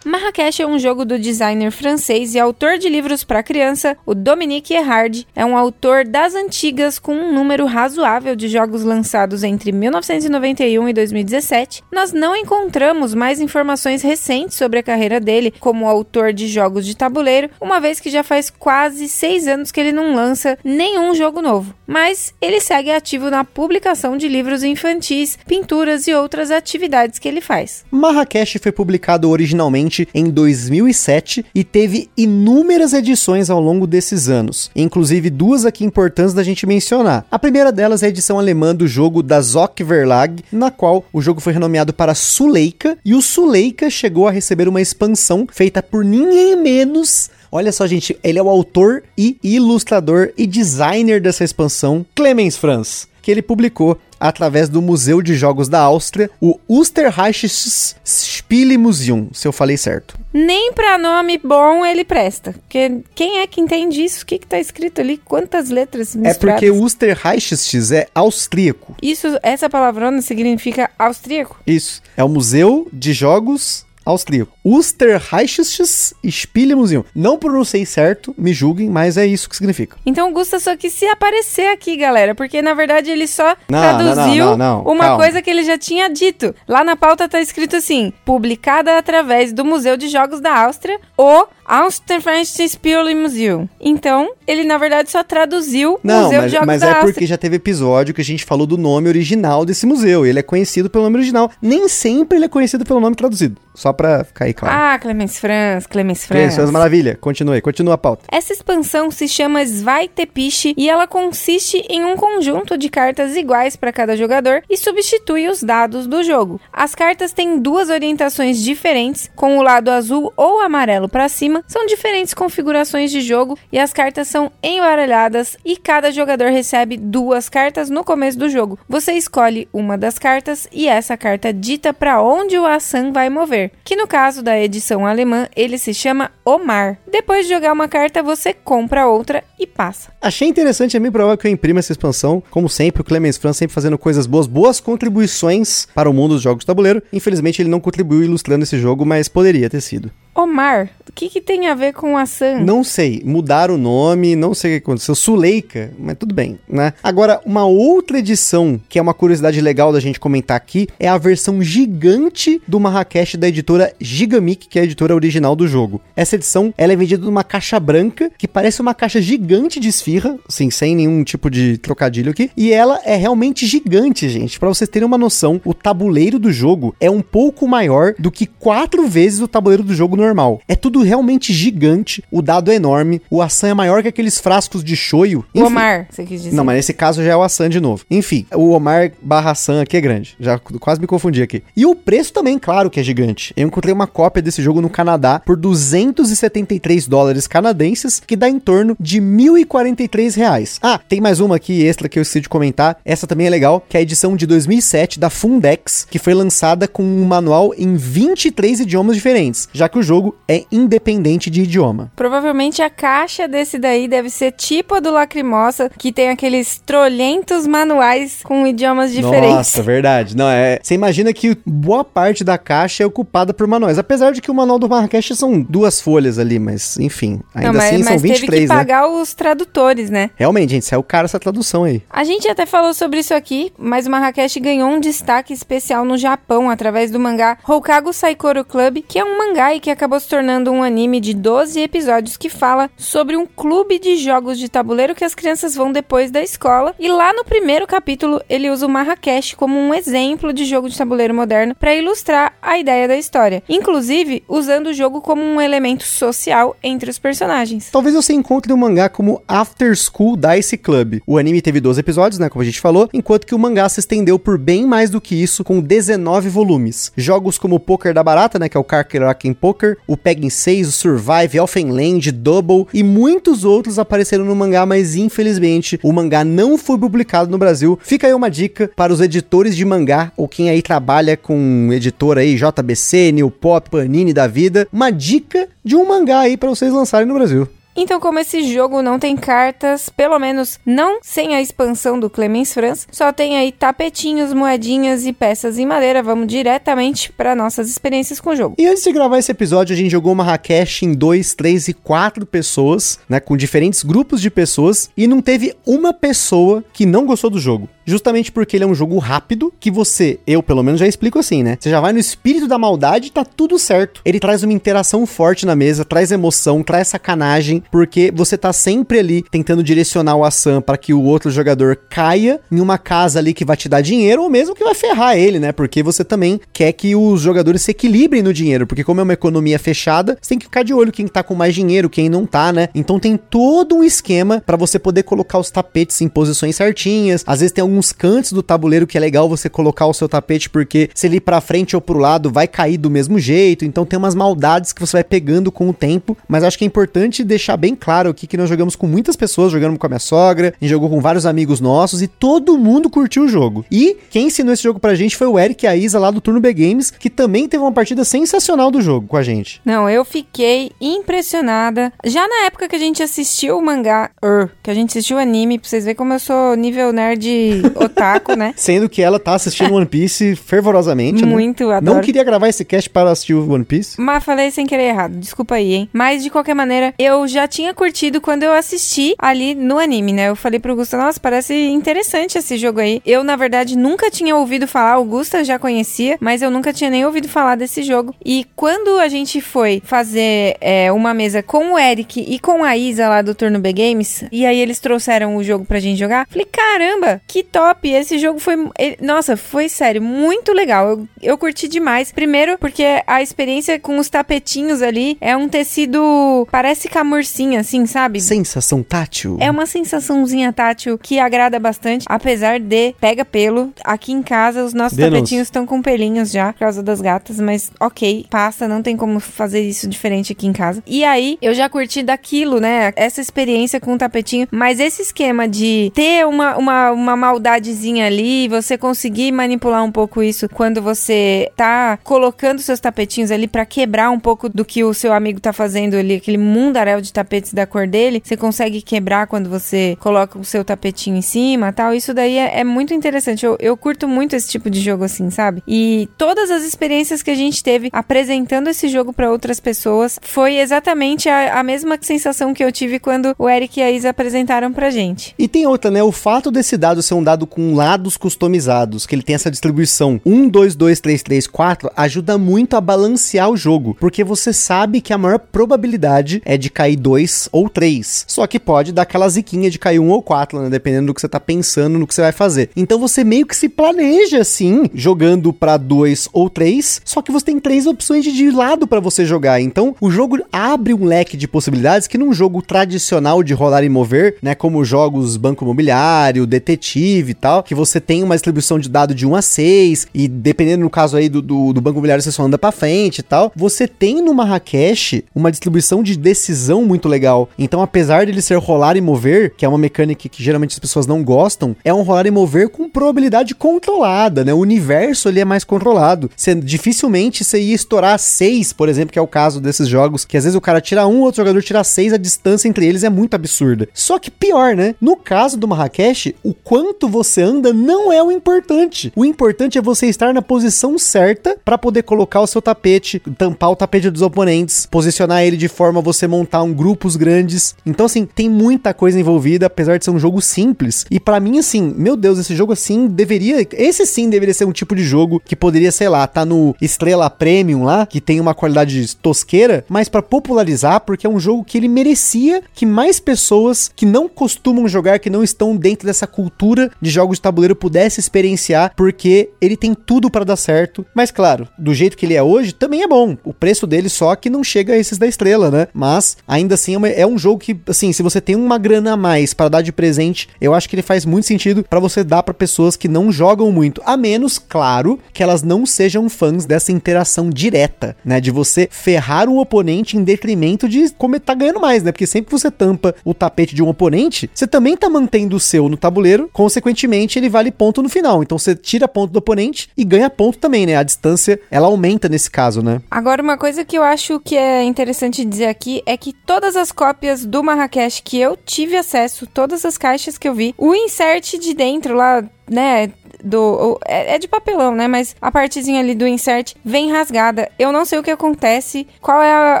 Marrakech 0.04 0.60
é 0.60 0.66
um 0.66 0.78
jogo 0.78 1.04
do 1.04 1.18
designer 1.18 1.70
francês 1.70 2.34
e 2.34 2.38
autor 2.38 2.76
de 2.76 2.88
livros 2.88 3.22
para 3.22 3.42
criança, 3.42 3.96
o 4.04 4.14
Dominique 4.14 4.74
Erhard. 4.74 5.26
É 5.34 5.44
um 5.44 5.56
autor 5.56 6.04
das 6.04 6.34
antigas 6.34 6.98
com 6.98 7.14
um 7.14 7.32
número 7.32 7.66
razoável 7.66 8.34
de 8.34 8.48
jogos 8.48 8.82
lançados 8.82 9.44
entre 9.44 9.70
1991 9.70 10.88
e 10.88 10.92
2017. 10.92 11.84
Nós 11.92 12.12
não 12.12 12.34
encontramos 12.34 13.14
mais 13.14 13.40
informações 13.40 14.02
recentes 14.02 14.56
sobre 14.56 14.80
a 14.80 14.82
carreira 14.82 15.20
dele 15.20 15.54
como 15.60 15.88
autor 15.88 16.32
de 16.32 16.48
jogos 16.48 16.84
de 16.84 16.96
tabuleiro, 16.96 17.50
uma 17.60 17.80
vez 17.80 18.00
que 18.00 18.10
já 18.10 18.24
faz 18.24 18.50
quase 18.50 19.08
seis 19.08 19.46
anos 19.46 19.70
que 19.70 19.78
ele 19.78 19.92
não 19.92 20.14
lança 20.14 20.58
nenhum 20.64 21.14
jogo 21.14 21.40
novo. 21.40 21.74
Mas 21.86 22.34
ele 22.40 22.60
segue 22.60 22.90
ativo 22.90 23.30
na 23.30 23.44
publicação 23.44 24.16
de 24.16 24.28
livros 24.28 24.64
infantis, 24.64 25.38
pinturas 25.46 26.06
e 26.06 26.14
outras 26.14 26.50
atividades 26.50 27.18
que 27.18 27.28
ele 27.28 27.40
faz. 27.40 27.84
Marrakech 27.90 28.58
foi 28.58 28.72
publicado 28.72 29.28
originalmente 29.28 29.91
em 30.14 30.30
2007 30.30 31.44
e 31.54 31.62
teve 31.62 32.08
inúmeras 32.16 32.92
edições 32.92 33.50
ao 33.50 33.60
longo 33.60 33.86
desses 33.86 34.28
anos, 34.28 34.70
inclusive 34.74 35.30
duas 35.30 35.64
aqui 35.64 35.84
importantes 35.84 36.34
da 36.34 36.42
gente 36.42 36.66
mencionar. 36.66 37.26
A 37.30 37.38
primeira 37.38 37.70
delas 37.70 38.02
é 38.02 38.06
a 38.06 38.08
edição 38.08 38.38
alemã 38.38 38.74
do 38.74 38.86
jogo 38.86 39.22
da 39.22 39.40
Zock 39.40 39.82
Verlag, 39.84 40.42
na 40.50 40.70
qual 40.70 41.04
o 41.12 41.20
jogo 41.20 41.40
foi 41.40 41.52
renomeado 41.52 41.92
para 41.92 42.14
Suleika 42.14 42.96
e 43.04 43.14
o 43.14 43.22
Suleika 43.22 43.90
chegou 43.90 44.26
a 44.26 44.30
receber 44.30 44.68
uma 44.68 44.80
expansão 44.80 45.46
feita 45.50 45.82
por 45.82 46.04
ninguém 46.04 46.56
menos 46.56 47.30
Olha 47.54 47.70
só, 47.70 47.86
gente, 47.86 48.18
ele 48.24 48.38
é 48.38 48.42
o 48.42 48.48
autor 48.48 49.02
e 49.16 49.36
ilustrador 49.42 50.30
e 50.38 50.46
designer 50.46 51.20
dessa 51.20 51.44
expansão, 51.44 52.04
Clemens 52.14 52.56
Franz, 52.56 53.06
que 53.22 53.30
ele 53.30 53.40
publicou 53.40 53.98
através 54.18 54.68
do 54.68 54.82
Museu 54.82 55.22
de 55.22 55.34
Jogos 55.34 55.68
da 55.68 55.80
Áustria, 55.80 56.30
o 56.40 56.58
Österreichisches 56.68 57.96
Spielemuseum, 58.04 59.28
se 59.32 59.48
eu 59.48 59.52
falei 59.52 59.76
certo. 59.76 60.18
Nem 60.32 60.72
pra 60.72 60.98
nome 60.98 61.38
bom 61.38 61.84
ele 61.84 62.04
presta. 62.04 62.52
Porque 62.52 63.00
quem 63.14 63.40
é 63.40 63.46
que 63.46 63.60
entende 63.60 64.02
isso? 64.02 64.22
O 64.22 64.26
que, 64.26 64.38
que 64.38 64.46
tá 64.46 64.58
escrito 64.58 65.00
ali? 65.00 65.16
Quantas 65.16 65.70
letras 65.70 66.14
misturadas? 66.14 66.36
É 66.36 66.38
porque 66.38 66.70
o 66.70 66.84
Österreichisches 66.84 67.90
é 67.90 68.06
austríaco. 68.14 68.94
Isso, 69.02 69.26
essa 69.42 69.68
palavrona 69.68 70.22
significa 70.22 70.90
austríaco? 70.98 71.60
Isso. 71.66 72.02
É 72.16 72.22
o 72.22 72.28
Museu 72.28 72.88
de 72.92 73.12
Jogos 73.12 73.84
austríaco. 74.04 74.52
Österreichisches 74.64 76.14
Spielemuseum. 76.28 77.04
Não 77.14 77.38
pronunciei 77.38 77.84
certo, 77.86 78.34
me 78.36 78.52
julguem, 78.52 78.88
mas 78.88 79.16
é 79.16 79.26
isso 79.26 79.48
que 79.48 79.56
significa. 79.56 79.96
Então 80.04 80.30
o 80.30 80.32
Gusta 80.32 80.58
só 80.58 80.76
quis 80.76 80.92
se 80.92 81.06
aparecer 81.06 81.68
aqui, 81.72 81.96
galera, 81.96 82.34
porque 82.34 82.62
na 82.62 82.74
verdade 82.74 83.10
ele 83.10 83.26
só 83.26 83.56
Não, 83.68 83.80
traduziu 83.80 84.44
não, 84.44 84.56
não, 84.56 84.82
uma 84.84 85.04
calma. 85.04 85.22
coisa 85.22 85.42
que 85.42 85.50
ele 85.50 85.64
já 85.64 85.76
tinha 85.78 86.08
dito. 86.08 86.54
Lá 86.66 86.82
na 86.84 86.96
pauta 86.96 87.28
tá 87.28 87.40
escrito 87.40 87.76
assim: 87.76 88.12
publicada 88.24 88.98
através 88.98 89.52
do 89.52 89.64
Museu 89.64 89.96
de 89.96 90.08
Jogos 90.08 90.40
da 90.40 90.64
Áustria, 90.64 90.98
o 91.16 91.46
Austerfranzspielmuseum. 91.64 93.68
Então, 93.80 94.32
ele 94.46 94.64
na 94.64 94.78
verdade 94.78 95.10
só 95.10 95.22
traduziu 95.22 95.98
Não, 96.02 96.24
Museu 96.24 96.40
mas, 96.40 96.50
de 96.50 96.56
Jogos 96.56 96.66
mas 96.66 96.82
é 96.82 96.94
porque 96.94 97.26
já 97.26 97.36
teve 97.36 97.56
episódio 97.56 98.14
que 98.14 98.20
a 98.20 98.24
gente 98.24 98.44
falou 98.44 98.66
do 98.66 98.76
nome 98.76 99.08
original 99.08 99.64
desse 99.64 99.86
museu. 99.86 100.26
Ele 100.26 100.38
é 100.38 100.42
conhecido 100.42 100.90
pelo 100.90 101.04
nome 101.04 101.16
original. 101.16 101.50
Nem 101.60 101.88
sempre 101.88 102.38
ele 102.38 102.44
é 102.44 102.48
conhecido 102.48 102.84
pelo 102.84 103.00
nome 103.00 103.16
traduzido. 103.16 103.60
Só 103.74 103.92
pra 103.92 104.24
ficar 104.24 104.44
aí 104.44 104.54
claro. 104.54 104.74
Ah, 104.76 104.98
Clemens 104.98 105.38
Franz, 105.38 105.86
Clemens 105.86 106.26
Franz. 106.26 106.58
isso, 106.58 106.72
maravilha. 106.72 107.16
Continue, 107.20 107.60
continua 107.60 107.94
a 107.94 107.98
pauta. 107.98 108.24
Essa 108.30 108.52
expansão 108.52 109.10
se 109.10 109.26
chama 109.26 109.64
Zweitepische 109.64 110.74
e 110.76 110.88
ela 110.88 111.06
consiste 111.06 111.78
em 111.88 112.04
um 112.04 112.16
conjunto 112.16 112.76
de 112.76 112.88
cartas 112.88 113.36
iguais 113.36 113.76
para 113.76 113.92
cada 113.92 114.16
jogador 114.16 114.62
e 114.68 114.76
substitui 114.76 115.48
os 115.48 115.62
dados 115.62 116.06
do 116.06 116.22
jogo. 116.22 116.60
As 116.72 116.94
cartas 116.94 117.32
têm 117.32 117.58
duas 117.58 117.88
orientações 117.88 118.62
diferentes, 118.62 119.30
com 119.34 119.58
o 119.58 119.62
lado 119.62 119.90
azul 119.90 120.32
ou 120.36 120.60
amarelo 120.60 121.08
para 121.08 121.28
cima, 121.28 121.51
são 121.66 121.86
diferentes 121.86 122.32
configurações 122.32 123.10
de 123.10 123.20
jogo 123.20 123.58
e 123.70 123.78
as 123.78 123.92
cartas 123.92 124.28
são 124.28 124.50
embaralhadas 124.62 125.56
e 125.64 125.76
cada 125.76 126.10
jogador 126.10 126.50
recebe 126.50 126.96
duas 126.96 127.48
cartas 127.48 127.90
no 127.90 128.04
começo 128.04 128.38
do 128.38 128.48
jogo. 128.48 128.78
Você 128.88 129.12
escolhe 129.12 129.68
uma 129.72 129.98
das 129.98 130.18
cartas 130.18 130.68
e 130.72 130.88
essa 130.88 131.16
carta 131.16 131.52
dita 131.52 131.92
para 131.92 132.22
onde 132.22 132.58
o 132.58 132.66
Assan 132.66 133.12
vai 133.12 133.28
mover, 133.28 133.72
que 133.84 133.96
no 133.96 134.06
caso 134.06 134.42
da 134.42 134.58
edição 134.58 135.06
alemã 135.06 135.48
ele 135.56 135.78
se 135.78 135.92
chama 135.92 136.30
Omar. 136.44 136.98
Depois 137.10 137.46
de 137.46 137.52
jogar 137.52 137.72
uma 137.72 137.88
carta, 137.88 138.22
você 138.22 138.52
compra 138.52 139.06
outra 139.06 139.42
e 139.58 139.66
passa. 139.66 140.12
Achei 140.20 140.48
interessante, 140.48 140.96
é 140.96 141.00
bem 141.00 141.10
provável 141.10 141.36
que 141.36 141.46
eu 141.46 141.50
imprima 141.50 141.80
essa 141.80 141.92
expansão. 141.92 142.42
Como 142.50 142.68
sempre, 142.68 143.02
o 143.02 143.04
Clemens 143.04 143.36
Franz 143.36 143.56
sempre 143.56 143.74
fazendo 143.74 143.98
coisas 143.98 144.26
boas, 144.26 144.46
boas 144.46 144.80
contribuições 144.80 145.86
para 145.94 146.08
o 146.08 146.12
mundo 146.12 146.34
dos 146.34 146.42
jogos 146.42 146.60
de 146.60 146.66
tabuleiro. 146.66 147.02
Infelizmente, 147.12 147.60
ele 147.60 147.68
não 147.68 147.80
contribuiu 147.80 148.24
ilustrando 148.24 148.64
esse 148.64 148.78
jogo, 148.78 149.04
mas 149.04 149.28
poderia 149.28 149.68
ter 149.68 149.80
sido. 149.80 150.10
Omar, 150.34 150.88
o 151.06 151.12
que, 151.14 151.28
que 151.28 151.42
tem 151.42 151.66
a 151.66 151.74
ver 151.74 151.92
com 151.92 152.16
a 152.16 152.24
Sam? 152.24 152.60
Não 152.60 152.82
sei, 152.82 153.20
mudaram 153.22 153.74
o 153.74 153.78
nome, 153.78 154.34
não 154.34 154.54
sei 154.54 154.70
o 154.70 154.80
que 154.80 154.84
aconteceu. 154.84 155.14
Suleika, 155.14 155.92
mas 155.98 156.16
tudo 156.16 156.34
bem, 156.34 156.58
né? 156.66 156.94
Agora, 157.02 157.38
uma 157.44 157.66
outra 157.66 158.18
edição, 158.18 158.80
que 158.88 158.98
é 158.98 159.02
uma 159.02 159.12
curiosidade 159.12 159.60
legal 159.60 159.92
da 159.92 160.00
gente 160.00 160.18
comentar 160.18 160.56
aqui, 160.56 160.88
é 160.98 161.06
a 161.06 161.18
versão 161.18 161.62
gigante 161.62 162.62
do 162.66 162.80
Marrakech 162.80 163.36
da 163.36 163.46
editora 163.46 163.92
Gigamic, 164.00 164.68
que 164.68 164.78
é 164.78 164.82
a 164.82 164.84
editora 164.86 165.14
original 165.14 165.54
do 165.54 165.68
jogo. 165.68 166.00
Essa 166.16 166.36
edição, 166.36 166.72
ela 166.78 166.94
é 166.94 166.96
vendida 166.96 167.26
numa 167.26 167.44
caixa 167.44 167.78
branca, 167.78 168.30
que 168.38 168.48
parece 168.48 168.80
uma 168.80 168.94
caixa 168.94 169.20
gigante 169.20 169.78
de 169.78 169.88
esfirra, 169.88 170.38
assim, 170.48 170.70
sem 170.70 170.96
nenhum 170.96 171.22
tipo 171.24 171.50
de 171.50 171.76
trocadilho 171.76 172.30
aqui, 172.30 172.50
e 172.56 172.72
ela 172.72 172.98
é 173.04 173.16
realmente 173.16 173.66
gigante, 173.66 174.30
gente. 174.30 174.58
Pra 174.58 174.68
vocês 174.70 174.88
terem 174.88 175.06
uma 175.06 175.18
noção, 175.18 175.60
o 175.62 175.74
tabuleiro 175.74 176.38
do 176.38 176.50
jogo 176.50 176.96
é 176.98 177.10
um 177.10 177.20
pouco 177.20 177.68
maior 177.68 178.14
do 178.18 178.30
que 178.30 178.46
quatro 178.46 179.06
vezes 179.06 179.40
o 179.40 179.48
tabuleiro 179.48 179.82
do 179.82 179.94
jogo 179.94 180.21
normal. 180.22 180.60
É 180.66 180.74
tudo 180.74 181.02
realmente 181.02 181.52
gigante, 181.52 182.22
o 182.30 182.40
dado 182.40 182.70
é 182.70 182.74
enorme, 182.74 183.20
o 183.30 183.42
Assan 183.42 183.68
é 183.68 183.74
maior 183.74 184.02
que 184.02 184.08
aqueles 184.08 184.38
frascos 184.38 184.82
de 184.82 184.96
shoyu. 184.96 185.44
O 185.54 185.64
Omar, 185.64 186.06
você 186.10 186.24
quis 186.24 186.42
dizer. 186.42 186.56
não, 186.56 186.64
mas 186.64 186.76
nesse 186.76 186.92
caso 186.92 187.22
já 187.22 187.32
é 187.32 187.36
o 187.36 187.42
Assan 187.42 187.68
de 187.68 187.80
novo. 187.80 188.04
Enfim, 188.10 188.46
o 188.54 188.70
Omar 188.70 189.12
barra 189.22 189.50
Assan 189.50 189.82
aqui 189.82 189.96
é 189.96 190.00
grande. 190.00 190.34
Já 190.38 190.58
quase 190.58 191.00
me 191.00 191.06
confundi 191.06 191.42
aqui. 191.42 191.62
E 191.76 191.84
o 191.86 191.94
preço 191.94 192.32
também, 192.32 192.58
claro 192.58 192.90
que 192.90 193.00
é 193.00 193.02
gigante. 193.02 193.52
Eu 193.56 193.66
encontrei 193.66 193.92
uma 193.92 194.06
cópia 194.06 194.42
desse 194.42 194.62
jogo 194.62 194.80
no 194.80 194.90
Canadá 194.90 195.40
por 195.44 195.56
273 195.56 197.06
dólares 197.06 197.46
canadenses, 197.46 198.20
que 198.24 198.36
dá 198.36 198.48
em 198.48 198.58
torno 198.58 198.96
de 199.00 199.20
1.043 199.20 200.34
reais. 200.36 200.78
Ah, 200.82 200.98
tem 201.08 201.20
mais 201.20 201.40
uma 201.40 201.56
aqui 201.56 201.84
extra 201.84 202.08
que 202.08 202.18
eu 202.18 202.22
esqueci 202.22 202.40
de 202.40 202.48
comentar. 202.48 202.98
Essa 203.04 203.26
também 203.26 203.46
é 203.46 203.50
legal, 203.50 203.84
que 203.88 203.96
é 203.96 204.00
a 204.00 204.02
edição 204.02 204.36
de 204.36 204.46
2007 204.46 205.18
da 205.18 205.30
Fundex, 205.30 206.06
que 206.10 206.18
foi 206.18 206.34
lançada 206.34 206.86
com 206.86 207.02
um 207.02 207.24
manual 207.24 207.72
em 207.76 207.96
23 207.96 208.80
idiomas 208.80 209.16
diferentes, 209.16 209.68
já 209.72 209.88
que 209.88 209.98
o 209.98 210.02
jogo 210.02 210.11
é 210.48 210.64
independente 210.70 211.50
de 211.50 211.62
idioma. 211.62 212.10
Provavelmente 212.16 212.82
a 212.82 212.90
caixa 212.90 213.46
desse 213.46 213.78
daí 213.78 214.08
deve 214.08 214.30
ser 214.30 214.52
tipo 214.52 214.94
a 214.94 215.00
do 215.00 215.10
Lacrimosa, 215.10 215.90
que 215.98 216.12
tem 216.12 216.30
aqueles 216.30 216.80
trolhentos 216.84 217.66
manuais 217.66 218.40
com 218.42 218.66
idiomas 218.66 219.12
diferentes. 219.12 219.56
Nossa, 219.56 219.82
verdade. 219.82 220.36
Não, 220.36 220.48
é. 220.48 220.78
Você 220.82 220.94
imagina 220.94 221.32
que 221.32 221.56
boa 221.66 222.04
parte 222.04 222.44
da 222.44 222.58
caixa 222.58 223.02
é 223.02 223.06
ocupada 223.06 223.54
por 223.54 223.66
manuais. 223.66 223.98
Apesar 223.98 224.32
de 224.32 224.40
que 224.40 224.50
o 224.50 224.54
manual 224.54 224.78
do 224.78 224.88
Marrakech 224.88 225.34
são 225.34 225.60
duas 225.62 226.00
folhas 226.00 226.38
ali, 226.38 226.58
mas 226.58 226.96
enfim. 226.98 227.40
Ainda 227.54 227.68
Não, 227.68 227.78
mas, 227.78 227.84
assim 227.84 228.02
são 228.02 228.12
mas 228.12 228.22
teve 228.22 228.34
23, 228.34 228.62
que 228.62 228.68
né? 228.68 228.74
pagar 228.74 229.08
os 229.08 229.34
tradutores, 229.34 230.10
né? 230.10 230.30
Realmente, 230.36 230.70
gente, 230.70 230.86
saiu 230.86 231.02
caro 231.02 231.24
essa 231.24 231.38
tradução 231.38 231.84
aí. 231.84 232.02
A 232.10 232.24
gente 232.24 232.48
até 232.48 232.66
falou 232.66 232.94
sobre 232.94 233.20
isso 233.20 233.34
aqui, 233.34 233.72
mas 233.78 234.06
o 234.06 234.10
Marrakech 234.10 234.58
ganhou 234.60 234.90
um 234.90 235.00
destaque 235.00 235.52
especial 235.52 236.04
no 236.04 236.16
Japão 236.16 236.70
através 236.70 237.10
do 237.10 237.20
mangá 237.20 237.58
Hokago 237.66 238.12
Saikoro 238.12 238.64
Club, 238.64 238.98
que 239.06 239.18
é 239.18 239.24
um 239.24 239.38
mangá 239.38 239.74
e 239.74 239.80
que 239.80 239.90
acabou 240.02 240.18
se 240.18 240.26
tornando 240.26 240.72
um 240.72 240.82
anime 240.82 241.20
de 241.20 241.32
12 241.32 241.80
episódios 241.80 242.36
que 242.36 242.48
fala 242.48 242.90
sobre 242.96 243.36
um 243.36 243.46
clube 243.46 244.00
de 244.00 244.16
jogos 244.16 244.58
de 244.58 244.68
tabuleiro 244.68 245.14
que 245.14 245.24
as 245.24 245.32
crianças 245.32 245.76
vão 245.76 245.92
depois 245.92 246.28
da 246.28 246.42
escola. 246.42 246.92
E 246.98 247.08
lá 247.08 247.32
no 247.32 247.44
primeiro 247.44 247.86
capítulo 247.86 248.42
ele 248.48 248.68
usa 248.68 248.84
o 248.84 248.88
Marrakech 248.88 249.54
como 249.54 249.78
um 249.78 249.94
exemplo 249.94 250.52
de 250.52 250.64
jogo 250.64 250.88
de 250.88 250.98
tabuleiro 250.98 251.32
moderno 251.32 251.76
para 251.76 251.94
ilustrar 251.94 252.52
a 252.60 252.76
ideia 252.76 253.06
da 253.06 253.16
história, 253.16 253.62
inclusive 253.68 254.42
usando 254.48 254.88
o 254.88 254.92
jogo 254.92 255.20
como 255.20 255.40
um 255.40 255.60
elemento 255.60 256.02
social 256.02 256.76
entre 256.82 257.08
os 257.08 257.18
personagens. 257.20 257.88
Talvez 257.92 258.16
você 258.16 258.32
encontre 258.32 258.72
um 258.72 258.76
mangá 258.76 259.08
como 259.08 259.40
After 259.46 259.94
School 259.94 260.36
Dice 260.36 260.76
Club. 260.76 261.20
O 261.24 261.38
anime 261.38 261.62
teve 261.62 261.78
12 261.78 262.00
episódios, 262.00 262.40
né, 262.40 262.48
como 262.48 262.62
a 262.62 262.64
gente 262.64 262.80
falou, 262.80 263.08
enquanto 263.14 263.46
que 263.46 263.54
o 263.54 263.58
mangá 263.58 263.88
se 263.88 264.00
estendeu 264.00 264.36
por 264.36 264.58
bem 264.58 264.84
mais 264.84 265.10
do 265.10 265.20
que 265.20 265.40
isso, 265.40 265.62
com 265.62 265.80
19 265.80 266.48
volumes. 266.48 267.12
Jogos 267.16 267.56
como 267.56 267.76
o 267.76 267.80
Poker 267.80 268.12
da 268.12 268.24
Barata, 268.24 268.58
né, 268.58 268.68
que 268.68 268.76
é 268.76 268.80
o 268.80 268.84
Karkeraken 268.84 269.54
Poker, 269.54 269.91
o 270.06 270.16
Pegging 270.16 270.50
6, 270.50 270.88
o 270.88 270.92
Survive, 270.92 271.58
Elfenland, 271.58 272.30
Double 272.32 272.86
e 272.92 273.02
muitos 273.02 273.64
outros 273.64 273.98
apareceram 273.98 274.44
no 274.44 274.54
mangá, 274.54 274.84
mas 274.86 275.14
infelizmente 275.14 275.98
o 276.02 276.12
mangá 276.12 276.44
não 276.44 276.78
foi 276.78 276.98
publicado 276.98 277.50
no 277.50 277.58
Brasil. 277.58 277.98
Fica 278.02 278.26
aí 278.26 278.34
uma 278.34 278.50
dica 278.50 278.90
para 278.94 279.12
os 279.12 279.20
editores 279.20 279.76
de 279.76 279.84
mangá 279.84 280.32
ou 280.36 280.48
quem 280.48 280.70
aí 280.70 280.82
trabalha 280.82 281.36
com 281.36 281.90
editor 281.92 282.38
aí, 282.38 282.56
JBC, 282.56 283.32
New 283.32 283.50
Pop, 283.50 283.90
Panini 283.90 284.32
da 284.32 284.46
vida, 284.46 284.86
uma 284.92 285.10
dica 285.10 285.68
de 285.84 285.96
um 285.96 286.06
mangá 286.06 286.40
aí 286.40 286.56
para 286.56 286.68
vocês 286.68 286.92
lançarem 286.92 287.26
no 287.26 287.34
Brasil. 287.34 287.68
Então, 287.94 288.18
como 288.18 288.38
esse 288.38 288.62
jogo 288.72 289.02
não 289.02 289.18
tem 289.18 289.36
cartas, 289.36 290.08
pelo 290.08 290.38
menos 290.38 290.78
não 290.84 291.18
sem 291.22 291.54
a 291.54 291.60
expansão 291.60 292.18
do 292.18 292.30
Clemens 292.30 292.72
Franz, 292.72 293.06
só 293.10 293.32
tem 293.32 293.56
aí 293.56 293.70
tapetinhos, 293.70 294.52
moedinhas 294.52 295.26
e 295.26 295.32
peças 295.32 295.78
em 295.78 295.86
madeira, 295.86 296.22
vamos 296.22 296.46
diretamente 296.46 297.30
para 297.30 297.54
nossas 297.54 297.90
experiências 297.90 298.40
com 298.40 298.50
o 298.50 298.56
jogo. 298.56 298.76
E 298.78 298.86
antes 298.86 299.02
de 299.02 299.12
gravar 299.12 299.38
esse 299.38 299.52
episódio, 299.52 299.92
a 299.92 299.96
gente 299.96 300.10
jogou 300.10 300.34
Marrakech 300.34 301.04
em 301.04 301.12
2, 301.12 301.54
3 301.54 301.88
e 301.88 301.94
4 301.94 302.46
pessoas, 302.46 303.18
né? 303.28 303.40
Com 303.40 303.56
diferentes 303.56 304.02
grupos 304.02 304.40
de 304.40 304.50
pessoas. 304.50 305.10
E 305.16 305.26
não 305.26 305.42
teve 305.42 305.74
uma 305.86 306.12
pessoa 306.14 306.82
que 306.92 307.04
não 307.04 307.26
gostou 307.26 307.50
do 307.50 307.58
jogo. 307.58 307.88
Justamente 308.04 308.50
porque 308.50 308.76
ele 308.76 308.84
é 308.84 308.86
um 308.86 308.94
jogo 308.94 309.18
rápido, 309.18 309.72
que 309.78 309.90
você, 309.90 310.40
eu 310.46 310.62
pelo 310.62 310.82
menos 310.82 310.98
já 310.98 311.06
explico 311.06 311.38
assim, 311.38 311.62
né? 311.62 311.76
Você 311.78 311.90
já 311.90 312.00
vai 312.00 312.12
no 312.12 312.18
espírito 312.18 312.66
da 312.66 312.78
maldade 312.78 313.30
tá 313.30 313.44
tudo 313.44 313.78
certo. 313.78 314.20
Ele 314.24 314.40
traz 314.40 314.62
uma 314.62 314.72
interação 314.72 315.26
forte 315.26 315.64
na 315.64 315.76
mesa, 315.76 316.04
traz 316.04 316.32
emoção, 316.32 316.82
traz 316.82 317.08
sacanagem, 317.08 317.81
porque 317.90 318.32
você 318.34 318.56
tá 318.56 318.72
sempre 318.72 319.18
ali 319.18 319.42
tentando 319.50 319.82
direcionar 319.82 320.36
o 320.36 320.44
Assam 320.44 320.80
para 320.80 320.96
que 320.96 321.12
o 321.12 321.22
outro 321.22 321.50
jogador 321.50 321.96
caia 322.08 322.60
em 322.70 322.80
uma 322.80 322.98
casa 322.98 323.38
ali 323.38 323.54
que 323.54 323.64
vai 323.64 323.76
te 323.76 323.88
dar 323.88 324.00
dinheiro 324.00 324.42
ou 324.42 324.50
mesmo 324.50 324.74
que 324.74 324.84
vai 324.84 324.94
ferrar 324.94 325.36
ele, 325.36 325.58
né? 325.58 325.72
Porque 325.72 326.02
você 326.02 326.24
também 326.24 326.60
quer 326.72 326.92
que 326.92 327.14
os 327.14 327.40
jogadores 327.40 327.82
se 327.82 327.90
equilibrem 327.90 328.42
no 328.42 328.52
dinheiro, 328.52 328.86
porque 328.86 329.04
como 329.04 329.20
é 329.20 329.22
uma 329.22 329.32
economia 329.32 329.78
fechada, 329.78 330.38
você 330.40 330.50
tem 330.50 330.58
que 330.58 330.66
ficar 330.66 330.82
de 330.82 330.94
olho 330.94 331.12
quem 331.12 331.26
tá 331.26 331.42
com 331.42 331.54
mais 331.54 331.74
dinheiro, 331.74 332.10
quem 332.10 332.28
não 332.28 332.46
tá, 332.46 332.72
né? 332.72 332.88
Então 332.94 333.18
tem 333.18 333.36
todo 333.36 333.96
um 333.96 334.04
esquema 334.04 334.62
para 334.64 334.76
você 334.76 334.98
poder 334.98 335.22
colocar 335.22 335.58
os 335.58 335.70
tapetes 335.70 336.20
em 336.20 336.28
posições 336.28 336.76
certinhas. 336.76 337.44
Às 337.46 337.60
vezes 337.60 337.72
tem 337.72 337.82
alguns 337.82 338.12
cantos 338.12 338.52
do 338.52 338.62
tabuleiro 338.62 339.06
que 339.06 339.16
é 339.16 339.20
legal 339.20 339.48
você 339.48 339.68
colocar 339.68 340.06
o 340.06 340.14
seu 340.14 340.28
tapete, 340.28 340.70
porque 340.70 341.10
se 341.14 341.26
ele 341.26 341.36
ir 341.36 341.40
pra 341.40 341.60
frente 341.60 341.94
ou 341.96 342.02
pro 342.02 342.18
lado 342.18 342.50
vai 342.50 342.66
cair 342.66 342.98
do 342.98 343.10
mesmo 343.10 343.38
jeito. 343.38 343.84
Então 343.84 344.04
tem 344.04 344.18
umas 344.18 344.34
maldades 344.34 344.92
que 344.92 345.00
você 345.00 345.18
vai 345.18 345.24
pegando 345.24 345.72
com 345.72 345.88
o 345.88 345.92
tempo, 345.92 346.36
mas 346.48 346.64
acho 346.64 346.78
que 346.78 346.84
é 346.84 346.86
importante 346.86 347.44
deixar 347.44 347.71
deixar 347.72 347.76
bem 347.76 347.94
claro 347.94 348.30
aqui 348.30 348.46
que 348.46 348.56
nós 348.56 348.68
jogamos 348.68 348.96
com 348.96 349.06
muitas 349.06 349.36
pessoas, 349.36 349.72
jogamos 349.72 349.98
com 349.98 350.06
a 350.06 350.08
minha 350.08 350.18
sogra, 350.18 350.68
a 350.68 350.84
gente 350.84 350.90
jogou 350.90 351.08
com 351.08 351.20
vários 351.20 351.46
amigos 351.46 351.80
nossos 351.80 352.22
e 352.22 352.28
todo 352.28 352.78
mundo 352.78 353.10
curtiu 353.10 353.44
o 353.44 353.48
jogo. 353.48 353.84
E 353.90 354.16
quem 354.30 354.46
ensinou 354.46 354.72
esse 354.72 354.82
jogo 354.82 355.00
pra 355.00 355.14
gente 355.14 355.36
foi 355.36 355.46
o 355.46 355.58
Eric 355.58 355.84
e 355.84 355.88
a 355.88 355.96
Isa 355.96 356.18
lá 356.18 356.30
do 356.30 356.40
Turno 356.40 356.60
B 356.60 356.72
Games, 356.72 357.10
que 357.10 357.30
também 357.30 357.68
teve 357.68 357.82
uma 357.82 357.92
partida 357.92 358.24
sensacional 358.24 358.90
do 358.90 359.00
jogo 359.00 359.26
com 359.26 359.36
a 359.36 359.42
gente. 359.42 359.80
Não, 359.84 360.08
eu 360.08 360.24
fiquei 360.24 360.90
impressionada. 361.00 362.12
Já 362.24 362.46
na 362.46 362.66
época 362.66 362.88
que 362.88 362.96
a 362.96 362.98
gente 362.98 363.22
assistiu 363.22 363.78
o 363.78 363.82
mangá, 363.82 364.30
er, 364.42 364.70
que 364.82 364.90
a 364.90 364.94
gente 364.94 365.10
assistiu 365.10 365.36
o 365.36 365.40
anime, 365.40 365.78
pra 365.78 365.88
vocês 365.88 366.04
verem 366.04 366.16
como 366.16 366.32
eu 366.32 366.38
sou 366.38 366.74
nível 366.76 367.12
nerd 367.12 367.82
otaku, 367.96 368.54
né? 368.54 368.74
Sendo 368.76 369.08
que 369.08 369.22
ela 369.22 369.38
tá 369.38 369.54
assistindo 369.54 369.94
One 369.94 370.06
Piece 370.06 370.56
fervorosamente. 370.56 371.44
né? 371.44 371.50
Muito, 371.50 371.90
adoro. 371.90 372.16
Não 372.16 372.20
queria 372.22 372.44
gravar 372.44 372.68
esse 372.68 372.84
cast 372.84 373.08
para 373.08 373.30
assistir 373.30 373.54
o 373.54 373.72
One 373.72 373.84
Piece. 373.84 374.20
Mas 374.20 374.44
falei 374.44 374.70
sem 374.70 374.86
querer 374.86 375.04
errado, 375.04 375.36
desculpa 375.36 375.76
aí, 375.76 375.94
hein? 375.94 376.08
Mas 376.12 376.42
de 376.42 376.50
qualquer 376.50 376.74
maneira, 376.74 377.14
eu 377.18 377.46
já 377.46 377.61
tinha 377.68 377.94
curtido 377.94 378.40
quando 378.40 378.62
eu 378.62 378.72
assisti 378.72 379.34
ali 379.38 379.74
no 379.74 379.98
anime, 379.98 380.32
né? 380.32 380.48
Eu 380.48 380.56
falei 380.56 380.78
pro 380.78 380.96
Gusta, 380.96 381.16
nossa, 381.16 381.40
parece 381.40 381.74
interessante 381.74 382.58
esse 382.58 382.76
jogo 382.76 383.00
aí. 383.00 383.20
Eu, 383.24 383.42
na 383.44 383.56
verdade, 383.56 383.96
nunca 383.96 384.30
tinha 384.30 384.56
ouvido 384.56 384.86
falar, 384.86 385.18
o 385.18 385.24
Gusta 385.24 385.64
já 385.64 385.78
conhecia, 385.78 386.36
mas 386.40 386.62
eu 386.62 386.70
nunca 386.70 386.92
tinha 386.92 387.10
nem 387.10 387.24
ouvido 387.24 387.48
falar 387.48 387.76
desse 387.76 388.02
jogo. 388.02 388.34
E 388.44 388.66
quando 388.76 389.18
a 389.18 389.28
gente 389.28 389.60
foi 389.60 390.02
fazer 390.04 390.76
é, 390.80 391.12
uma 391.12 391.34
mesa 391.34 391.62
com 391.62 391.92
o 391.92 391.98
Eric 391.98 392.40
e 392.40 392.58
com 392.58 392.84
a 392.84 392.96
Isa 392.96 393.28
lá 393.28 393.42
do 393.42 393.54
Turno 393.54 393.78
B 393.78 393.92
Games, 393.92 394.44
e 394.50 394.66
aí 394.66 394.78
eles 394.78 395.00
trouxeram 395.00 395.56
o 395.56 395.64
jogo 395.64 395.84
pra 395.84 396.00
gente 396.00 396.18
jogar, 396.18 396.46
falei, 396.48 396.66
caramba, 396.70 397.40
que 397.46 397.62
top! 397.62 398.08
Esse 398.08 398.38
jogo 398.38 398.58
foi. 398.58 398.76
nossa, 399.20 399.56
foi 399.56 399.88
sério, 399.88 400.22
muito 400.22 400.72
legal. 400.72 401.08
Eu, 401.08 401.28
eu 401.42 401.58
curti 401.58 401.88
demais. 401.88 402.32
Primeiro, 402.32 402.78
porque 402.78 403.22
a 403.26 403.42
experiência 403.42 403.98
com 403.98 404.18
os 404.18 404.28
tapetinhos 404.28 405.02
ali 405.02 405.36
é 405.40 405.56
um 405.56 405.68
tecido. 405.68 406.66
Parece 406.70 407.08
camurcinha, 407.52 407.80
assim, 407.80 408.06
sabe? 408.06 408.40
Sensação 408.40 409.02
tátil. 409.02 409.58
É 409.60 409.70
uma 409.70 409.84
sensaçãozinha 409.84 410.72
tátil 410.72 411.18
que 411.18 411.38
agrada 411.38 411.78
bastante, 411.78 412.24
apesar 412.28 412.80
de 412.80 413.14
pega 413.20 413.44
pelo. 413.44 413.92
Aqui 414.04 414.32
em 414.32 414.42
casa 414.42 414.84
os 414.84 414.94
nossos 414.94 415.16
Denúncia. 415.16 415.38
tapetinhos 415.38 415.66
estão 415.66 415.84
com 415.84 416.00
pelinhos 416.00 416.50
já, 416.50 416.72
por 416.72 416.80
causa 416.80 417.02
das 417.02 417.20
gatas, 417.20 417.60
mas 417.60 417.90
ok, 418.00 418.46
passa, 418.48 418.88
não 418.88 419.02
tem 419.02 419.16
como 419.16 419.38
fazer 419.38 419.80
isso 419.80 420.08
diferente 420.08 420.52
aqui 420.52 420.66
em 420.66 420.72
casa. 420.72 421.02
E 421.06 421.24
aí, 421.24 421.58
eu 421.60 421.74
já 421.74 421.88
curti 421.88 422.22
daquilo, 422.22 422.80
né? 422.80 423.12
Essa 423.16 423.40
experiência 423.40 424.00
com 424.00 424.14
o 424.14 424.18
tapetinho, 424.18 424.66
mas 424.70 424.98
esse 424.98 425.22
esquema 425.22 425.68
de 425.68 426.10
ter 426.14 426.46
uma, 426.46 426.76
uma, 426.76 427.10
uma 427.12 427.36
maldadezinha 427.36 428.26
ali, 428.26 428.68
você 428.68 428.96
conseguir 428.96 429.52
manipular 429.52 430.02
um 430.02 430.10
pouco 430.10 430.42
isso 430.42 430.68
quando 430.68 431.02
você 431.02 431.70
tá 431.76 432.18
colocando 432.22 432.80
seus 432.80 433.00
tapetinhos 433.00 433.50
ali 433.50 433.68
pra 433.68 433.84
quebrar 433.84 434.30
um 434.30 434.40
pouco 434.40 434.68
do 434.68 434.84
que 434.84 435.04
o 435.04 435.12
seu 435.12 435.32
amigo 435.32 435.60
tá 435.60 435.72
fazendo 435.72 436.14
ali, 436.14 436.34
aquele 436.34 436.58
mundaréu 436.58 437.20
de 437.20 437.32
tapetes 437.42 437.74
da 437.74 437.86
cor 437.86 438.06
dele, 438.06 438.40
você 438.42 438.56
consegue 438.56 439.02
quebrar 439.02 439.46
quando 439.46 439.68
você 439.68 440.16
coloca 440.20 440.58
o 440.58 440.64
seu 440.64 440.84
tapetinho 440.84 441.36
em 441.36 441.42
cima 441.42 441.92
tal. 441.92 442.14
Isso 442.14 442.32
daí 442.32 442.56
é, 442.56 442.80
é 442.80 442.84
muito 442.84 443.12
interessante. 443.12 443.66
Eu, 443.66 443.76
eu 443.80 443.96
curto 443.96 444.28
muito 444.28 444.54
esse 444.54 444.68
tipo 444.68 444.88
de 444.88 445.00
jogo 445.00 445.24
assim, 445.24 445.50
sabe? 445.50 445.82
E 445.86 446.28
todas 446.38 446.70
as 446.70 446.84
experiências 446.84 447.42
que 447.42 447.50
a 447.50 447.54
gente 447.54 447.82
teve 447.82 448.08
apresentando 448.12 448.88
esse 448.88 449.08
jogo 449.08 449.32
pra 449.32 449.50
outras 449.50 449.80
pessoas 449.80 450.38
foi 450.40 450.76
exatamente 450.78 451.48
a, 451.48 451.80
a 451.80 451.82
mesma 451.82 452.16
sensação 452.20 452.72
que 452.72 452.84
eu 452.84 452.92
tive 452.92 453.18
quando 453.18 453.54
o 453.58 453.68
Eric 453.68 453.98
e 453.98 454.02
a 454.02 454.10
Isa 454.10 454.30
apresentaram 454.30 454.92
pra 454.92 455.10
gente. 455.10 455.54
E 455.58 455.66
tem 455.66 455.86
outra, 455.86 456.10
né? 456.10 456.22
O 456.22 456.32
fato 456.32 456.70
desse 456.70 456.96
dado 456.96 457.22
ser 457.22 457.34
um 457.34 457.42
dado 457.42 457.66
com 457.66 457.94
lados 457.94 458.36
customizados, 458.36 459.26
que 459.26 459.34
ele 459.34 459.42
tem 459.42 459.54
essa 459.54 459.70
distribuição 459.70 460.40
1, 460.46 460.68
2, 460.68 460.94
2, 460.94 461.20
3, 461.20 461.42
3, 461.42 461.66
4, 461.66 462.10
ajuda 462.16 462.56
muito 462.56 462.96
a 462.96 463.00
balancear 463.00 463.68
o 463.68 463.76
jogo, 463.76 464.16
porque 464.20 464.44
você 464.44 464.72
sabe 464.72 465.20
que 465.20 465.32
a 465.32 465.38
maior 465.38 465.58
probabilidade 465.58 466.62
é 466.64 466.76
de 466.76 466.90
cair 466.90 467.16
2 467.32 467.68
ou 467.72 467.88
3. 467.88 468.44
Só 468.46 468.66
que 468.66 468.78
pode 468.78 469.12
dar 469.12 469.22
aquela 469.22 469.48
ziquinha 469.48 469.90
de 469.90 469.98
cair 469.98 470.18
1 470.18 470.28
ou 470.28 470.42
4, 470.42 470.82
né? 470.82 470.90
Dependendo 470.90 471.28
do 471.28 471.34
que 471.34 471.40
você 471.40 471.48
tá 471.48 471.58
pensando, 471.58 472.18
no 472.18 472.26
que 472.26 472.34
você 472.34 472.42
vai 472.42 472.52
fazer. 472.52 472.90
Então 472.94 473.18
você 473.18 473.42
meio 473.42 473.66
que 473.66 473.74
se 473.74 473.88
planeja 473.88 474.60
assim, 474.60 475.08
jogando 475.14 475.72
pra 475.72 475.96
2 475.96 476.50
ou 476.52 476.68
3, 476.68 477.22
só 477.24 477.40
que 477.40 477.50
você 477.50 477.66
tem 477.66 477.80
três 477.80 478.06
opções 478.06 478.44
de 478.44 478.70
lado 478.70 479.06
pra 479.06 479.20
você 479.20 479.46
jogar. 479.46 479.80
Então 479.80 480.14
o 480.20 480.30
jogo 480.30 480.58
abre 480.70 481.14
um 481.14 481.24
leque 481.24 481.56
de 481.56 481.66
possibilidades 481.66 482.28
que 482.28 482.36
num 482.36 482.52
jogo 482.52 482.82
tradicional 482.82 483.62
de 483.62 483.72
rolar 483.72 484.04
e 484.04 484.08
mover, 484.08 484.56
né, 484.60 484.74
como 484.74 485.04
jogos 485.04 485.56
Banco 485.56 485.84
Imobiliário, 485.84 486.66
Detetive 486.66 487.52
e 487.52 487.54
tal, 487.54 487.82
que 487.82 487.94
você 487.94 488.20
tem 488.20 488.42
uma 488.42 488.54
distribuição 488.54 488.98
de 488.98 489.08
dado 489.08 489.34
de 489.34 489.46
1 489.46 489.54
a 489.54 489.62
6 489.62 490.26
e 490.34 490.48
dependendo 490.48 491.04
no 491.04 491.10
caso 491.10 491.36
aí 491.36 491.48
do, 491.48 491.62
do, 491.62 491.92
do 491.92 492.00
Banco 492.00 492.16
Imobiliário 492.16 492.42
você 492.42 492.52
só 492.52 492.64
anda 492.64 492.76
pra 492.76 492.92
frente 492.92 493.38
e 493.38 493.42
tal, 493.42 493.72
você 493.74 494.06
tem 494.06 494.42
no 494.42 494.52
Marrakech 494.52 495.44
uma 495.54 495.70
distribuição 495.70 496.22
de 496.22 496.36
decisão 496.36 497.04
muito 497.04 497.21
legal. 497.28 497.68
Então 497.78 498.02
apesar 498.02 498.46
dele 498.46 498.62
ser 498.62 498.78
rolar 498.78 499.16
e 499.16 499.20
mover, 499.20 499.74
que 499.76 499.84
é 499.84 499.88
uma 499.88 499.98
mecânica 499.98 500.48
que 500.48 500.62
geralmente 500.62 500.92
as 500.92 500.98
pessoas 500.98 501.26
não 501.26 501.42
gostam, 501.42 501.96
é 502.04 502.12
um 502.12 502.22
rolar 502.22 502.46
e 502.46 502.50
mover 502.50 502.88
com 502.88 503.08
probabilidade 503.08 503.74
controlada, 503.74 504.64
né? 504.64 504.72
O 504.72 504.78
universo 504.78 505.48
ali 505.48 505.60
é 505.60 505.64
mais 505.64 505.84
controlado. 505.84 506.50
Você, 506.56 506.74
dificilmente 506.74 507.64
você 507.64 507.80
ia 507.80 507.94
estourar 507.94 508.38
6, 508.38 508.92
por 508.92 509.08
exemplo, 509.08 509.32
que 509.32 509.38
é 509.38 509.42
o 509.42 509.46
caso 509.46 509.80
desses 509.80 510.08
jogos, 510.08 510.44
que 510.44 510.56
às 510.56 510.64
vezes 510.64 510.76
o 510.76 510.80
cara 510.80 511.00
tira 511.00 511.26
um, 511.26 511.40
outro 511.40 511.62
jogador 511.62 511.82
tira 511.82 512.04
6, 512.04 512.32
a 512.32 512.36
distância 512.36 512.88
entre 512.88 513.06
eles 513.06 513.24
é 513.24 513.30
muito 513.30 513.54
absurda. 513.54 514.08
Só 514.12 514.38
que 514.38 514.50
pior, 514.50 514.94
né? 514.94 515.14
No 515.20 515.36
caso 515.36 515.78
do 515.78 515.88
Marrakech, 515.88 516.54
o 516.62 516.74
quanto 516.74 517.28
você 517.28 517.62
anda 517.62 517.92
não 517.92 518.32
é 518.32 518.42
o 518.42 518.50
importante. 518.50 519.32
O 519.34 519.44
importante 519.44 519.98
é 519.98 520.02
você 520.02 520.26
estar 520.26 520.52
na 520.52 520.62
posição 520.62 521.18
certa 521.18 521.76
para 521.84 521.98
poder 521.98 522.22
colocar 522.22 522.60
o 522.60 522.66
seu 522.66 522.82
tapete, 522.82 523.40
tampar 523.56 523.90
o 523.90 523.96
tapete 523.96 524.30
dos 524.30 524.42
oponentes, 524.42 525.06
posicionar 525.06 525.62
ele 525.62 525.76
de 525.76 525.88
forma 525.88 526.20
a 526.20 526.22
você 526.22 526.46
montar 526.46 526.82
um 526.82 526.92
grupos 527.02 527.34
grandes. 527.34 527.96
Então 528.06 528.26
assim, 528.26 528.46
tem 528.46 528.70
muita 528.70 529.12
coisa 529.12 529.40
envolvida, 529.40 529.86
apesar 529.86 530.18
de 530.18 530.24
ser 530.24 530.30
um 530.30 530.38
jogo 530.38 530.60
simples. 530.62 531.26
E 531.28 531.40
pra 531.40 531.58
mim 531.58 531.80
assim, 531.80 532.14
meu 532.16 532.36
Deus, 532.36 532.60
esse 532.60 532.76
jogo 532.76 532.92
assim 532.92 533.26
deveria, 533.26 533.84
esse 533.92 534.24
sim 534.24 534.48
deveria 534.48 534.72
ser 534.72 534.84
um 534.84 534.92
tipo 534.92 535.16
de 535.16 535.24
jogo 535.24 535.60
que 535.64 535.74
poderia, 535.74 536.12
sei 536.12 536.28
lá, 536.28 536.46
tá 536.46 536.64
no 536.64 536.94
Estrela 537.00 537.50
Premium 537.50 538.04
lá, 538.04 538.24
que 538.24 538.40
tem 538.40 538.60
uma 538.60 538.74
qualidade 538.74 539.36
tosqueira, 539.36 540.04
mas 540.08 540.28
pra 540.28 540.40
popularizar, 540.40 541.20
porque 541.20 541.46
é 541.46 541.50
um 541.50 541.58
jogo 541.58 541.84
que 541.84 541.98
ele 541.98 542.08
merecia 542.08 542.82
que 542.94 543.04
mais 543.04 543.40
pessoas 543.40 544.10
que 544.14 544.24
não 544.24 544.48
costumam 544.48 545.08
jogar, 545.08 545.40
que 545.40 545.50
não 545.50 545.64
estão 545.64 545.96
dentro 545.96 546.26
dessa 546.26 546.46
cultura 546.46 547.10
de 547.20 547.30
jogos 547.30 547.56
de 547.56 547.62
tabuleiro 547.62 547.96
pudesse 547.96 548.38
experienciar, 548.38 549.12
porque 549.16 549.70
ele 549.80 549.96
tem 549.96 550.14
tudo 550.14 550.50
pra 550.50 550.64
dar 550.64 550.76
certo. 550.76 551.26
Mas 551.34 551.50
claro, 551.50 551.88
do 551.98 552.14
jeito 552.14 552.36
que 552.36 552.46
ele 552.46 552.54
é 552.54 552.62
hoje, 552.62 552.92
também 552.92 553.22
é 553.22 553.28
bom. 553.28 553.56
O 553.64 553.72
preço 553.72 554.06
dele 554.06 554.28
só 554.28 554.54
que 554.54 554.70
não 554.70 554.84
chega 554.84 555.14
a 555.14 555.18
esses 555.18 555.38
da 555.38 555.46
Estrela, 555.46 555.90
né? 555.90 556.08
Mas 556.12 556.56
ainda 556.66 556.91
assim 556.92 557.16
é 557.26 557.42
é 557.42 557.46
um 557.46 557.58
jogo 557.58 557.78
que, 557.78 557.98
assim, 558.06 558.32
se 558.32 558.42
você 558.42 558.60
tem 558.60 558.76
uma 558.76 558.98
grana 558.98 559.32
a 559.32 559.36
mais 559.36 559.74
pra 559.74 559.88
dar 559.88 560.02
de 560.02 560.12
presente, 560.12 560.68
eu 560.80 560.94
acho 560.94 561.08
que 561.08 561.16
ele 561.16 561.22
faz 561.22 561.44
muito 561.44 561.66
sentido 561.66 562.04
pra 562.08 562.20
você 562.20 562.44
dar 562.44 562.62
pra 562.62 562.72
pessoas 562.72 563.16
que 563.16 563.28
não 563.28 563.50
jogam 563.50 563.90
muito, 563.90 564.22
a 564.24 564.36
menos, 564.36 564.78
claro, 564.78 565.38
que 565.52 565.62
elas 565.62 565.82
não 565.82 566.06
sejam 566.06 566.48
fãs 566.48 566.84
dessa 566.86 567.12
interação 567.12 567.70
direta, 567.70 568.36
né? 568.44 568.60
De 568.60 568.70
você 568.70 569.08
ferrar 569.10 569.68
um 569.68 569.78
oponente 569.78 570.36
em 570.36 570.44
detrimento 570.44 571.08
de 571.08 571.30
como 571.30 571.58
tá 571.58 571.74
ganhando 571.74 572.00
mais, 572.00 572.22
né? 572.22 572.32
Porque 572.32 572.46
sempre 572.46 572.70
que 572.70 572.78
você 572.78 572.90
tampa 572.90 573.34
o 573.44 573.54
tapete 573.54 573.94
de 573.94 574.02
um 574.02 574.08
oponente, 574.08 574.70
você 574.72 574.86
também 574.86 575.16
tá 575.16 575.28
mantendo 575.28 575.76
o 575.76 575.80
seu 575.80 576.08
no 576.08 576.16
tabuleiro, 576.16 576.70
consequentemente 576.72 577.58
ele 577.58 577.68
vale 577.68 577.90
ponto 577.90 578.22
no 578.22 578.28
final. 578.28 578.62
Então 578.62 578.78
você 578.78 578.94
tira 578.94 579.28
ponto 579.28 579.52
do 579.52 579.58
oponente 579.58 580.08
e 580.16 580.24
ganha 580.24 580.50
ponto 580.50 580.78
também, 580.78 581.06
né? 581.06 581.16
A 581.16 581.22
distância, 581.22 581.80
ela 581.90 582.06
aumenta 582.06 582.48
nesse 582.48 582.70
caso, 582.70 583.02
né? 583.02 583.20
Agora, 583.30 583.62
uma 583.62 583.76
coisa 583.76 584.04
que 584.04 584.16
eu 584.16 584.22
acho 584.22 584.60
que 584.60 584.76
é 584.76 585.02
interessante 585.04 585.64
dizer 585.64 585.86
aqui 585.86 586.22
é 586.26 586.36
que 586.36 586.52
todas 586.82 586.96
as 586.96 587.12
cópias 587.12 587.64
do 587.64 587.80
Marrakech 587.80 588.42
que 588.42 588.58
eu 588.58 588.76
tive 588.76 589.16
acesso, 589.16 589.68
todas 589.68 590.04
as 590.04 590.18
caixas 590.18 590.58
que 590.58 590.68
eu 590.68 590.74
vi, 590.74 590.92
o 590.98 591.14
insert 591.14 591.78
de 591.78 591.94
dentro 591.94 592.34
lá, 592.34 592.64
né? 592.90 593.30
Do, 593.62 594.18
é, 594.26 594.56
é 594.56 594.58
de 594.58 594.66
papelão, 594.66 595.14
né? 595.14 595.28
Mas 595.28 595.54
a 595.62 595.70
partezinha 595.70 596.18
ali 596.18 596.34
do 596.34 596.44
insert 596.44 596.94
vem 597.04 597.30
rasgada. 597.30 597.88
Eu 597.96 598.10
não 598.10 598.24
sei 598.24 598.40
o 598.40 598.42
que 598.42 598.50
acontece, 598.50 599.28
qual 599.40 599.62
é 599.62 599.70
a, 599.72 600.00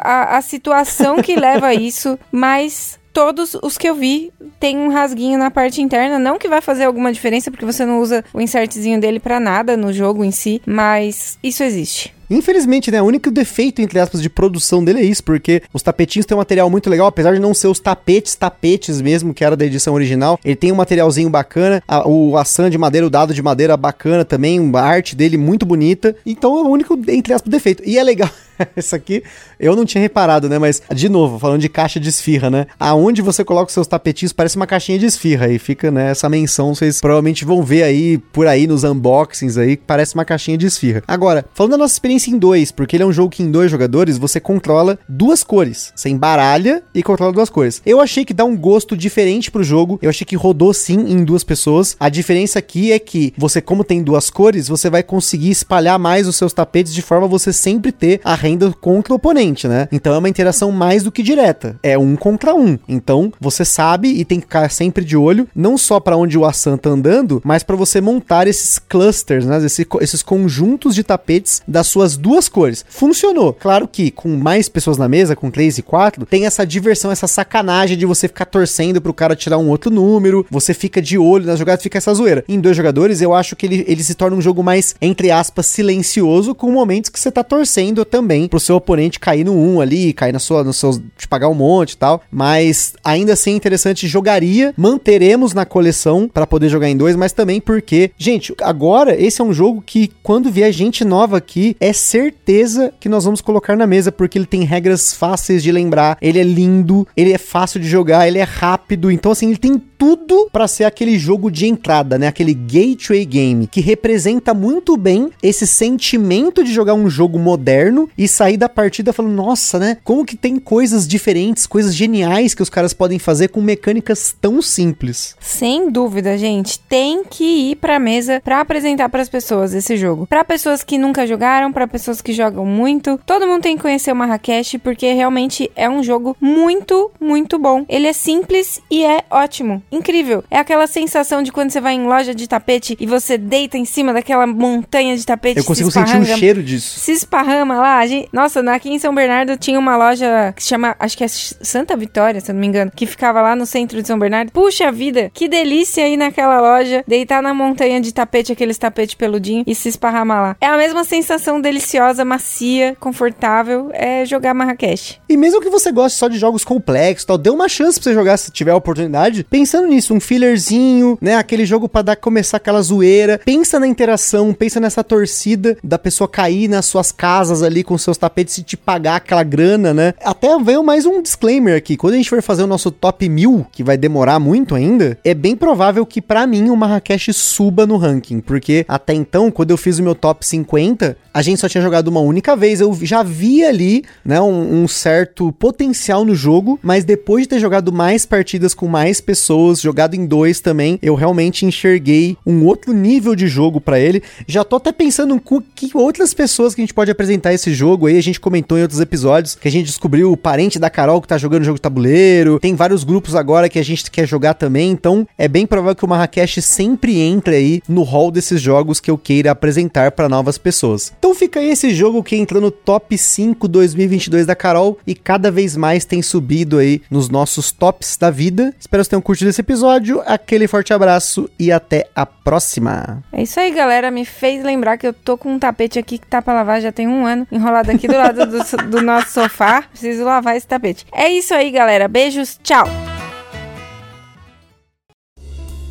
a, 0.04 0.36
a 0.38 0.42
situação 0.42 1.22
que 1.22 1.36
leva 1.38 1.68
a 1.68 1.74
isso, 1.74 2.18
mas 2.32 2.98
todos 3.12 3.54
os 3.62 3.78
que 3.78 3.88
eu 3.88 3.94
vi 3.94 4.32
tem 4.58 4.76
um 4.76 4.88
rasguinho 4.88 5.38
na 5.38 5.52
parte 5.52 5.80
interna. 5.80 6.18
Não 6.18 6.36
que 6.36 6.48
vai 6.48 6.60
fazer 6.60 6.82
alguma 6.82 7.12
diferença, 7.12 7.48
porque 7.48 7.64
você 7.64 7.86
não 7.86 8.00
usa 8.00 8.24
o 8.34 8.40
insertzinho 8.40 9.00
dele 9.00 9.20
pra 9.20 9.38
nada 9.38 9.76
no 9.76 9.92
jogo 9.92 10.24
em 10.24 10.32
si, 10.32 10.60
mas 10.66 11.38
isso 11.44 11.62
existe. 11.62 12.12
Infelizmente, 12.30 12.90
né? 12.90 13.00
O 13.02 13.06
único 13.06 13.30
defeito, 13.30 13.82
entre 13.82 13.98
aspas, 13.98 14.22
de 14.22 14.30
produção 14.30 14.84
dele 14.84 15.00
é 15.00 15.04
isso, 15.04 15.22
porque 15.22 15.62
os 15.72 15.82
tapetinhos 15.82 16.26
têm 16.26 16.36
um 16.36 16.38
material 16.38 16.68
muito 16.70 16.88
legal, 16.88 17.06
apesar 17.06 17.32
de 17.32 17.40
não 17.40 17.54
ser 17.54 17.68
os 17.68 17.78
tapetes, 17.78 18.34
tapetes 18.34 19.00
mesmo, 19.00 19.34
que 19.34 19.44
era 19.44 19.56
da 19.56 19.66
edição 19.66 19.94
original. 19.94 20.38
Ele 20.44 20.56
tem 20.56 20.72
um 20.72 20.76
materialzinho 20.76 21.28
bacana, 21.28 21.82
a, 21.86 22.08
o 22.08 22.36
ação 22.36 22.68
de 22.70 22.78
madeira, 22.78 23.06
o 23.06 23.10
dado 23.10 23.34
de 23.34 23.42
madeira 23.42 23.76
bacana 23.76 24.24
também, 24.24 24.70
a 24.74 24.80
arte 24.80 25.14
dele 25.14 25.36
muito 25.36 25.66
bonita. 25.66 26.14
Então 26.24 26.58
é 26.58 26.62
o 26.62 26.68
único, 26.68 26.98
entre 27.08 27.32
aspas, 27.32 27.50
defeito. 27.50 27.82
E 27.86 27.98
é 27.98 28.02
legal. 28.02 28.30
Isso 28.76 28.94
aqui 28.94 29.22
eu 29.58 29.76
não 29.76 29.84
tinha 29.84 30.00
reparado, 30.00 30.48
né? 30.48 30.58
Mas, 30.58 30.82
de 30.92 31.08
novo, 31.08 31.38
falando 31.38 31.60
de 31.60 31.68
caixa 31.68 32.00
de 32.00 32.08
esfirra, 32.08 32.50
né? 32.50 32.66
Aonde 32.78 33.22
você 33.22 33.44
coloca 33.44 33.68
os 33.68 33.72
seus 33.72 33.86
tapetinhos 33.86 34.32
parece 34.32 34.56
uma 34.56 34.66
caixinha 34.66 34.98
de 34.98 35.06
esfirra. 35.06 35.48
E 35.48 35.58
fica, 35.58 35.90
né? 35.90 36.10
Essa 36.10 36.28
menção, 36.28 36.74
vocês 36.74 37.00
provavelmente 37.00 37.44
vão 37.44 37.62
ver 37.62 37.82
aí, 37.82 38.18
por 38.18 38.46
aí, 38.46 38.66
nos 38.66 38.84
unboxings 38.84 39.56
aí, 39.56 39.76
parece 39.76 40.14
uma 40.14 40.24
caixinha 40.24 40.58
de 40.58 40.66
esfirra. 40.66 41.02
Agora, 41.06 41.44
falando 41.54 41.72
da 41.72 41.78
nossa 41.78 41.94
experiência 41.94 42.11
em 42.30 42.38
dois, 42.38 42.70
porque 42.70 42.96
ele 42.96 43.02
é 43.02 43.06
um 43.06 43.12
jogo 43.12 43.30
que 43.30 43.42
em 43.42 43.50
dois 43.50 43.70
jogadores 43.70 44.18
você 44.18 44.40
controla 44.40 44.98
duas 45.08 45.42
cores. 45.42 45.92
Você 45.94 46.08
embaralha 46.08 46.82
e 46.94 47.02
controla 47.02 47.32
duas 47.32 47.50
cores. 47.50 47.80
Eu 47.84 48.00
achei 48.00 48.24
que 48.24 48.34
dá 48.34 48.44
um 48.44 48.56
gosto 48.56 48.96
diferente 48.96 49.50
pro 49.50 49.64
jogo. 49.64 49.98
Eu 50.02 50.10
achei 50.10 50.24
que 50.24 50.36
rodou 50.36 50.72
sim 50.74 50.98
em 51.12 51.24
duas 51.24 51.44
pessoas. 51.44 51.96
A 51.98 52.08
diferença 52.08 52.58
aqui 52.58 52.92
é 52.92 52.98
que 52.98 53.32
você, 53.36 53.60
como 53.60 53.84
tem 53.84 54.02
duas 54.02 54.30
cores, 54.30 54.68
você 54.68 54.90
vai 54.90 55.02
conseguir 55.02 55.50
espalhar 55.50 55.98
mais 55.98 56.26
os 56.28 56.36
seus 56.36 56.52
tapetes 56.52 56.94
de 56.94 57.02
forma 57.02 57.26
a 57.26 57.28
você 57.28 57.52
sempre 57.52 57.92
ter 57.92 58.20
a 58.24 58.34
renda 58.34 58.72
contra 58.80 59.12
o 59.12 59.16
oponente, 59.16 59.66
né? 59.66 59.88
Então 59.90 60.14
é 60.14 60.18
uma 60.18 60.28
interação 60.28 60.70
mais 60.70 61.02
do 61.02 61.12
que 61.12 61.22
direta. 61.22 61.78
É 61.82 61.98
um 61.98 62.16
contra 62.16 62.54
um. 62.54 62.78
Então 62.88 63.32
você 63.40 63.64
sabe 63.64 64.08
e 64.08 64.24
tem 64.24 64.38
que 64.38 64.46
ficar 64.46 64.70
sempre 64.70 65.04
de 65.04 65.16
olho, 65.16 65.48
não 65.54 65.78
só 65.78 66.00
para 66.00 66.16
onde 66.16 66.38
o 66.38 66.44
Assan 66.44 66.76
tá 66.76 66.90
andando, 66.90 67.40
mas 67.44 67.62
para 67.62 67.76
você 67.76 68.00
montar 68.00 68.46
esses 68.46 68.78
clusters, 68.78 69.46
né? 69.46 69.64
Esse, 69.64 69.86
esses 70.00 70.22
conjuntos 70.22 70.94
de 70.94 71.02
tapetes 71.02 71.62
das 71.66 71.86
suas 72.02 72.16
duas 72.16 72.48
cores. 72.48 72.84
Funcionou. 72.88 73.52
Claro 73.52 73.86
que 73.86 74.10
com 74.10 74.28
mais 74.36 74.68
pessoas 74.68 74.98
na 74.98 75.08
mesa, 75.08 75.36
com 75.36 75.50
três 75.50 75.78
e 75.78 75.82
quatro, 75.82 76.26
tem 76.26 76.46
essa 76.46 76.66
diversão, 76.66 77.10
essa 77.10 77.26
sacanagem 77.26 77.96
de 77.96 78.04
você 78.04 78.26
ficar 78.26 78.46
torcendo 78.46 79.00
pro 79.00 79.14
cara 79.14 79.36
tirar 79.36 79.58
um 79.58 79.68
outro 79.68 79.90
número, 79.90 80.44
você 80.50 80.74
fica 80.74 81.00
de 81.00 81.16
olho 81.16 81.46
na 81.46 81.56
jogada, 81.56 81.80
fica 81.80 81.98
essa 81.98 82.12
zoeira. 82.12 82.44
Em 82.48 82.60
dois 82.60 82.76
jogadores, 82.76 83.20
eu 83.20 83.32
acho 83.32 83.54
que 83.54 83.66
ele, 83.66 83.84
ele 83.86 84.02
se 84.02 84.14
torna 84.14 84.36
um 84.36 84.40
jogo 84.40 84.62
mais, 84.62 84.94
entre 85.00 85.30
aspas, 85.30 85.66
silencioso, 85.66 86.54
com 86.54 86.72
momentos 86.72 87.10
que 87.10 87.20
você 87.20 87.30
tá 87.30 87.44
torcendo 87.44 88.04
também 88.04 88.48
pro 88.48 88.60
seu 88.60 88.76
oponente 88.76 89.20
cair 89.20 89.44
no 89.44 89.52
1 89.52 89.74
um 89.74 89.80
ali, 89.80 90.12
cair 90.12 90.32
na 90.32 90.38
sua, 90.38 90.64
no 90.64 90.72
seus, 90.72 91.00
te 91.16 91.28
pagar 91.28 91.48
um 91.48 91.54
monte 91.54 91.92
e 91.92 91.96
tal. 91.96 92.22
Mas 92.30 92.94
ainda 93.04 93.34
assim 93.34 93.52
é 93.52 93.56
interessante, 93.56 94.08
jogaria, 94.08 94.74
manteremos 94.76 95.54
na 95.54 95.64
coleção 95.64 96.28
para 96.32 96.46
poder 96.46 96.68
jogar 96.68 96.88
em 96.88 96.96
dois, 96.96 97.14
mas 97.14 97.32
também 97.32 97.60
porque, 97.60 98.10
gente, 98.18 98.54
agora 98.60 99.14
esse 99.20 99.40
é 99.40 99.44
um 99.44 99.52
jogo 99.52 99.82
que 99.84 100.10
quando 100.22 100.50
vier 100.50 100.72
gente 100.72 101.04
nova 101.04 101.36
aqui, 101.36 101.76
é 101.78 101.91
certeza 101.92 102.92
que 103.00 103.08
nós 103.08 103.24
vamos 103.24 103.40
colocar 103.40 103.76
na 103.76 103.86
mesa, 103.86 104.12
porque 104.12 104.38
ele 104.38 104.46
tem 104.46 104.64
regras 104.64 105.12
fáceis 105.12 105.62
de 105.62 105.72
lembrar, 105.72 106.16
ele 106.20 106.38
é 106.38 106.44
lindo, 106.44 107.06
ele 107.16 107.32
é 107.32 107.38
fácil 107.38 107.80
de 107.80 107.88
jogar, 107.88 108.26
ele 108.26 108.38
é 108.38 108.44
rápido, 108.44 109.10
então 109.10 109.32
assim, 109.32 109.48
ele 109.48 109.58
tem 109.58 109.78
tudo 110.02 110.48
para 110.50 110.66
ser 110.66 110.82
aquele 110.82 111.16
jogo 111.16 111.48
de 111.48 111.64
entrada, 111.64 112.18
né? 112.18 112.26
Aquele 112.26 112.52
gateway 112.52 113.24
game 113.24 113.68
que 113.68 113.80
representa 113.80 114.52
muito 114.52 114.96
bem 114.96 115.30
esse 115.40 115.64
sentimento 115.64 116.64
de 116.64 116.72
jogar 116.72 116.94
um 116.94 117.08
jogo 117.08 117.38
moderno 117.38 118.10
e 118.18 118.26
sair 118.26 118.56
da 118.56 118.68
partida 118.68 119.12
falando, 119.12 119.36
nossa, 119.36 119.78
né? 119.78 119.98
Como 120.02 120.24
que 120.24 120.34
tem 120.34 120.58
coisas 120.58 121.06
diferentes, 121.06 121.68
coisas 121.68 121.94
geniais 121.94 122.52
que 122.52 122.62
os 122.62 122.68
caras 122.68 122.92
podem 122.92 123.20
fazer 123.20 123.46
com 123.46 123.60
mecânicas 123.60 124.34
tão 124.40 124.60
simples. 124.60 125.36
Sem 125.38 125.88
dúvida, 125.88 126.36
gente, 126.36 126.80
tem 126.80 127.22
que 127.22 127.70
ir 127.70 127.76
pra 127.76 128.00
mesa 128.00 128.40
para 128.42 128.60
apresentar 128.60 129.08
para 129.08 129.22
as 129.22 129.28
pessoas 129.28 129.72
esse 129.72 129.96
jogo. 129.96 130.26
Para 130.26 130.42
pessoas 130.42 130.82
que 130.82 130.98
nunca 130.98 131.28
jogaram, 131.28 131.72
para 131.72 131.86
pessoas 131.86 132.20
que 132.20 132.32
jogam 132.32 132.66
muito, 132.66 133.20
todo 133.24 133.46
mundo 133.46 133.62
tem 133.62 133.76
que 133.76 133.82
conhecer 133.82 134.10
o 134.10 134.16
Marrakech 134.16 134.78
porque 134.80 135.12
realmente 135.12 135.70
é 135.76 135.88
um 135.88 136.02
jogo 136.02 136.36
muito, 136.40 137.12
muito 137.20 137.56
bom. 137.56 137.84
Ele 137.88 138.08
é 138.08 138.12
simples 138.12 138.82
e 138.90 139.04
é 139.04 139.22
ótimo 139.30 139.80
incrível. 139.92 140.42
É 140.50 140.58
aquela 140.58 140.86
sensação 140.86 141.42
de 141.42 141.52
quando 141.52 141.70
você 141.70 141.80
vai 141.80 141.94
em 141.94 142.06
loja 142.06 142.34
de 142.34 142.48
tapete 142.48 142.96
e 142.98 143.06
você 143.06 143.36
deita 143.36 143.76
em 143.76 143.84
cima 143.84 144.12
daquela 144.12 144.46
montanha 144.46 145.16
de 145.16 145.24
tapete. 145.24 145.58
Eu 145.58 145.64
consigo 145.64 145.90
sentir 145.90 146.16
um 146.16 146.24
cheiro 146.24 146.62
disso. 146.62 146.98
Se 146.98 147.12
esparrama 147.12 147.76
lá. 147.76 148.04
Gente, 148.06 148.28
nossa, 148.32 148.60
aqui 148.72 148.90
em 148.90 148.98
São 148.98 149.14
Bernardo 149.14 149.56
tinha 149.56 149.78
uma 149.78 149.96
loja 149.96 150.52
que 150.56 150.62
se 150.62 150.70
chama, 150.70 150.96
acho 150.98 151.16
que 151.16 151.24
é 151.24 151.28
Santa 151.28 151.96
Vitória, 151.96 152.40
se 152.40 152.50
eu 152.50 152.54
não 152.54 152.60
me 152.60 152.66
engano, 152.66 152.90
que 152.94 153.06
ficava 153.06 153.42
lá 153.42 153.54
no 153.54 153.66
centro 153.66 154.00
de 154.00 154.08
São 154.08 154.18
Bernardo. 154.18 154.50
Puxa 154.50 154.90
vida, 154.90 155.30
que 155.34 155.48
delícia 155.48 156.08
ir 156.08 156.16
naquela 156.16 156.60
loja, 156.60 157.04
deitar 157.06 157.42
na 157.42 157.52
montanha 157.52 158.00
de 158.00 158.12
tapete, 158.12 158.52
aqueles 158.52 158.78
tapetes 158.78 159.14
peludinho 159.14 159.64
e 159.66 159.74
se 159.74 159.88
esparramar 159.88 160.42
lá. 160.42 160.56
É 160.60 160.66
a 160.66 160.76
mesma 160.76 161.04
sensação 161.04 161.60
deliciosa, 161.60 162.24
macia, 162.24 162.96
confortável, 162.98 163.90
é 163.92 164.24
jogar 164.24 164.54
Marrakech. 164.54 165.20
E 165.28 165.36
mesmo 165.36 165.60
que 165.60 165.68
você 165.68 165.92
goste 165.92 166.18
só 166.18 166.28
de 166.28 166.38
jogos 166.38 166.64
complexos, 166.64 167.24
tal, 167.24 167.36
dê 167.36 167.50
uma 167.50 167.68
chance 167.68 167.98
pra 167.98 168.10
você 168.10 168.14
jogar 168.14 168.36
se 168.36 168.50
tiver 168.50 168.70
a 168.70 168.76
oportunidade, 168.76 169.44
pensando 169.44 169.81
pensando 169.82 169.86
nisso, 169.88 170.14
um 170.14 170.20
fillerzinho, 170.20 171.18
né? 171.20 171.36
Aquele 171.36 171.66
jogo 171.66 171.88
para 171.88 172.02
dar 172.02 172.16
começar 172.16 172.58
aquela 172.58 172.80
zoeira. 172.80 173.40
Pensa 173.44 173.78
na 173.78 173.86
interação, 173.86 174.52
pensa 174.54 174.78
nessa 174.78 175.02
torcida 175.02 175.76
da 175.82 175.98
pessoa 175.98 176.28
cair 176.28 176.68
nas 176.68 176.86
suas 176.86 177.10
casas 177.10 177.62
ali 177.62 177.82
com 177.82 177.96
seus 177.98 178.16
tapetes 178.16 178.58
e 178.58 178.62
te 178.62 178.76
pagar 178.76 179.16
aquela 179.16 179.42
grana, 179.42 179.92
né? 179.92 180.14
Até 180.22 180.56
veio 180.58 180.82
mais 180.82 181.06
um 181.06 181.20
disclaimer 181.20 181.76
aqui. 181.76 181.96
Quando 181.96 182.14
a 182.14 182.16
gente 182.16 182.30
for 182.30 182.42
fazer 182.42 182.62
o 182.62 182.66
nosso 182.66 182.90
top 182.90 183.28
1000, 183.28 183.66
que 183.72 183.82
vai 183.82 183.96
demorar 183.96 184.38
muito 184.38 184.74
ainda, 184.74 185.18
é 185.24 185.34
bem 185.34 185.56
provável 185.56 186.06
que 186.06 186.20
para 186.20 186.46
mim 186.46 186.70
o 186.70 186.76
Marrakech 186.76 187.32
suba 187.32 187.86
no 187.86 187.96
ranking, 187.96 188.40
porque 188.40 188.84
até 188.88 189.14
então, 189.14 189.50
quando 189.50 189.70
eu 189.70 189.76
fiz 189.76 189.98
o 189.98 190.02
meu 190.02 190.14
top 190.14 190.46
50, 190.46 191.16
a 191.34 191.42
gente 191.42 191.60
só 191.60 191.68
tinha 191.68 191.82
jogado 191.82 192.08
uma 192.08 192.20
única 192.20 192.54
vez. 192.54 192.80
Eu 192.80 192.96
já 193.02 193.22
vi 193.22 193.64
ali, 193.64 194.04
né, 194.24 194.40
um, 194.40 194.82
um 194.82 194.88
certo 194.88 195.50
potencial 195.52 196.24
no 196.24 196.34
jogo, 196.34 196.78
mas 196.82 197.04
depois 197.04 197.44
de 197.44 197.48
ter 197.50 197.58
jogado 197.58 197.92
mais 197.92 198.26
partidas 198.26 198.74
com 198.74 198.86
mais 198.86 199.20
pessoas 199.20 199.71
jogado 199.80 200.14
em 200.14 200.26
dois 200.26 200.60
também, 200.60 200.98
eu 201.02 201.14
realmente 201.14 201.64
enxerguei 201.64 202.36
um 202.46 202.64
outro 202.64 202.92
nível 202.92 203.34
de 203.34 203.46
jogo 203.46 203.80
para 203.80 203.98
ele. 203.98 204.22
Já 204.46 204.64
tô 204.64 204.76
até 204.76 204.92
pensando 204.92 205.40
com 205.40 205.60
que 205.60 205.90
outras 205.94 206.34
pessoas 206.34 206.74
que 206.74 206.80
a 206.80 206.84
gente 206.84 206.94
pode 206.94 207.10
apresentar 207.10 207.52
esse 207.52 207.72
jogo 207.72 208.06
aí. 208.06 208.18
A 208.18 208.22
gente 208.22 208.40
comentou 208.40 208.78
em 208.78 208.82
outros 208.82 209.00
episódios 209.00 209.54
que 209.54 209.68
a 209.68 209.70
gente 209.70 209.86
descobriu 209.86 210.32
o 210.32 210.36
parente 210.36 210.78
da 210.78 210.90
Carol 210.90 211.20
que 211.20 211.28
tá 211.28 211.38
jogando 211.38 211.64
jogo 211.64 211.78
de 211.78 211.82
tabuleiro. 211.82 212.58
Tem 212.58 212.74
vários 212.74 213.04
grupos 213.04 213.34
agora 213.34 213.68
que 213.68 213.78
a 213.78 213.84
gente 213.84 214.10
quer 214.10 214.26
jogar 214.26 214.54
também. 214.54 214.90
Então 214.90 215.26
é 215.38 215.48
bem 215.48 215.66
provável 215.66 215.94
que 215.94 216.04
o 216.04 216.08
Marrakech 216.08 216.60
sempre 216.60 217.18
entre 217.18 217.56
aí 217.56 217.82
no 217.88 218.02
hall 218.02 218.30
desses 218.30 218.60
jogos 218.60 219.00
que 219.00 219.10
eu 219.10 219.18
queira 219.18 219.50
apresentar 219.50 220.12
para 220.12 220.28
novas 220.28 220.58
pessoas. 220.58 221.12
Então 221.18 221.34
fica 221.34 221.60
aí 221.60 221.70
esse 221.70 221.94
jogo 221.94 222.22
que 222.22 222.36
entrou 222.36 222.60
no 222.60 222.70
top 222.70 223.16
5 223.16 223.68
2022 223.68 224.46
da 224.46 224.54
Carol 224.54 224.98
e 225.06 225.14
cada 225.14 225.50
vez 225.50 225.76
mais 225.76 226.04
tem 226.04 226.22
subido 226.22 226.78
aí 226.78 227.02
nos 227.10 227.28
nossos 227.28 227.70
tops 227.70 228.16
da 228.16 228.30
vida. 228.30 228.74
Espero 228.78 229.00
que 229.00 229.04
vocês 229.04 229.08
tenham 229.08 229.22
curtido 229.22 229.51
esse 229.52 229.60
episódio. 229.60 230.22
Aquele 230.26 230.66
forte 230.66 230.92
abraço 230.92 231.48
e 231.58 231.70
até 231.70 232.08
a 232.16 232.26
próxima. 232.26 233.22
É 233.32 233.42
isso 233.42 233.60
aí, 233.60 233.70
galera. 233.70 234.10
Me 234.10 234.24
fez 234.24 234.64
lembrar 234.64 234.98
que 234.98 235.06
eu 235.06 235.12
tô 235.12 235.38
com 235.38 235.52
um 235.52 235.58
tapete 235.58 235.98
aqui 235.98 236.18
que 236.18 236.26
tá 236.26 236.42
pra 236.42 236.54
lavar 236.54 236.80
já 236.80 236.90
tem 236.90 237.06
um 237.06 237.24
ano, 237.24 237.46
enrolado 237.52 237.90
aqui 237.90 238.08
do 238.08 238.16
lado 238.16 238.46
do, 238.46 238.90
do 238.90 239.02
nosso 239.02 239.30
sofá. 239.30 239.82
Preciso 239.82 240.24
lavar 240.24 240.56
esse 240.56 240.66
tapete. 240.66 241.06
É 241.12 241.28
isso 241.28 241.54
aí, 241.54 241.70
galera. 241.70 242.08
Beijos, 242.08 242.58
tchau. 242.62 242.86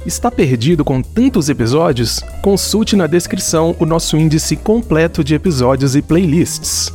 Está 0.06 0.32
perdido 0.32 0.84
com 0.84 1.00
tantos 1.00 1.48
episódios? 1.48 2.22
Consulte 2.42 2.96
na 2.96 3.06
descrição 3.06 3.76
o 3.80 3.86
nosso 3.86 4.18
índice 4.18 4.56
completo 4.56 5.24
de 5.24 5.36
episódios 5.36 5.96
e 5.96 6.02
playlists. 6.02 6.92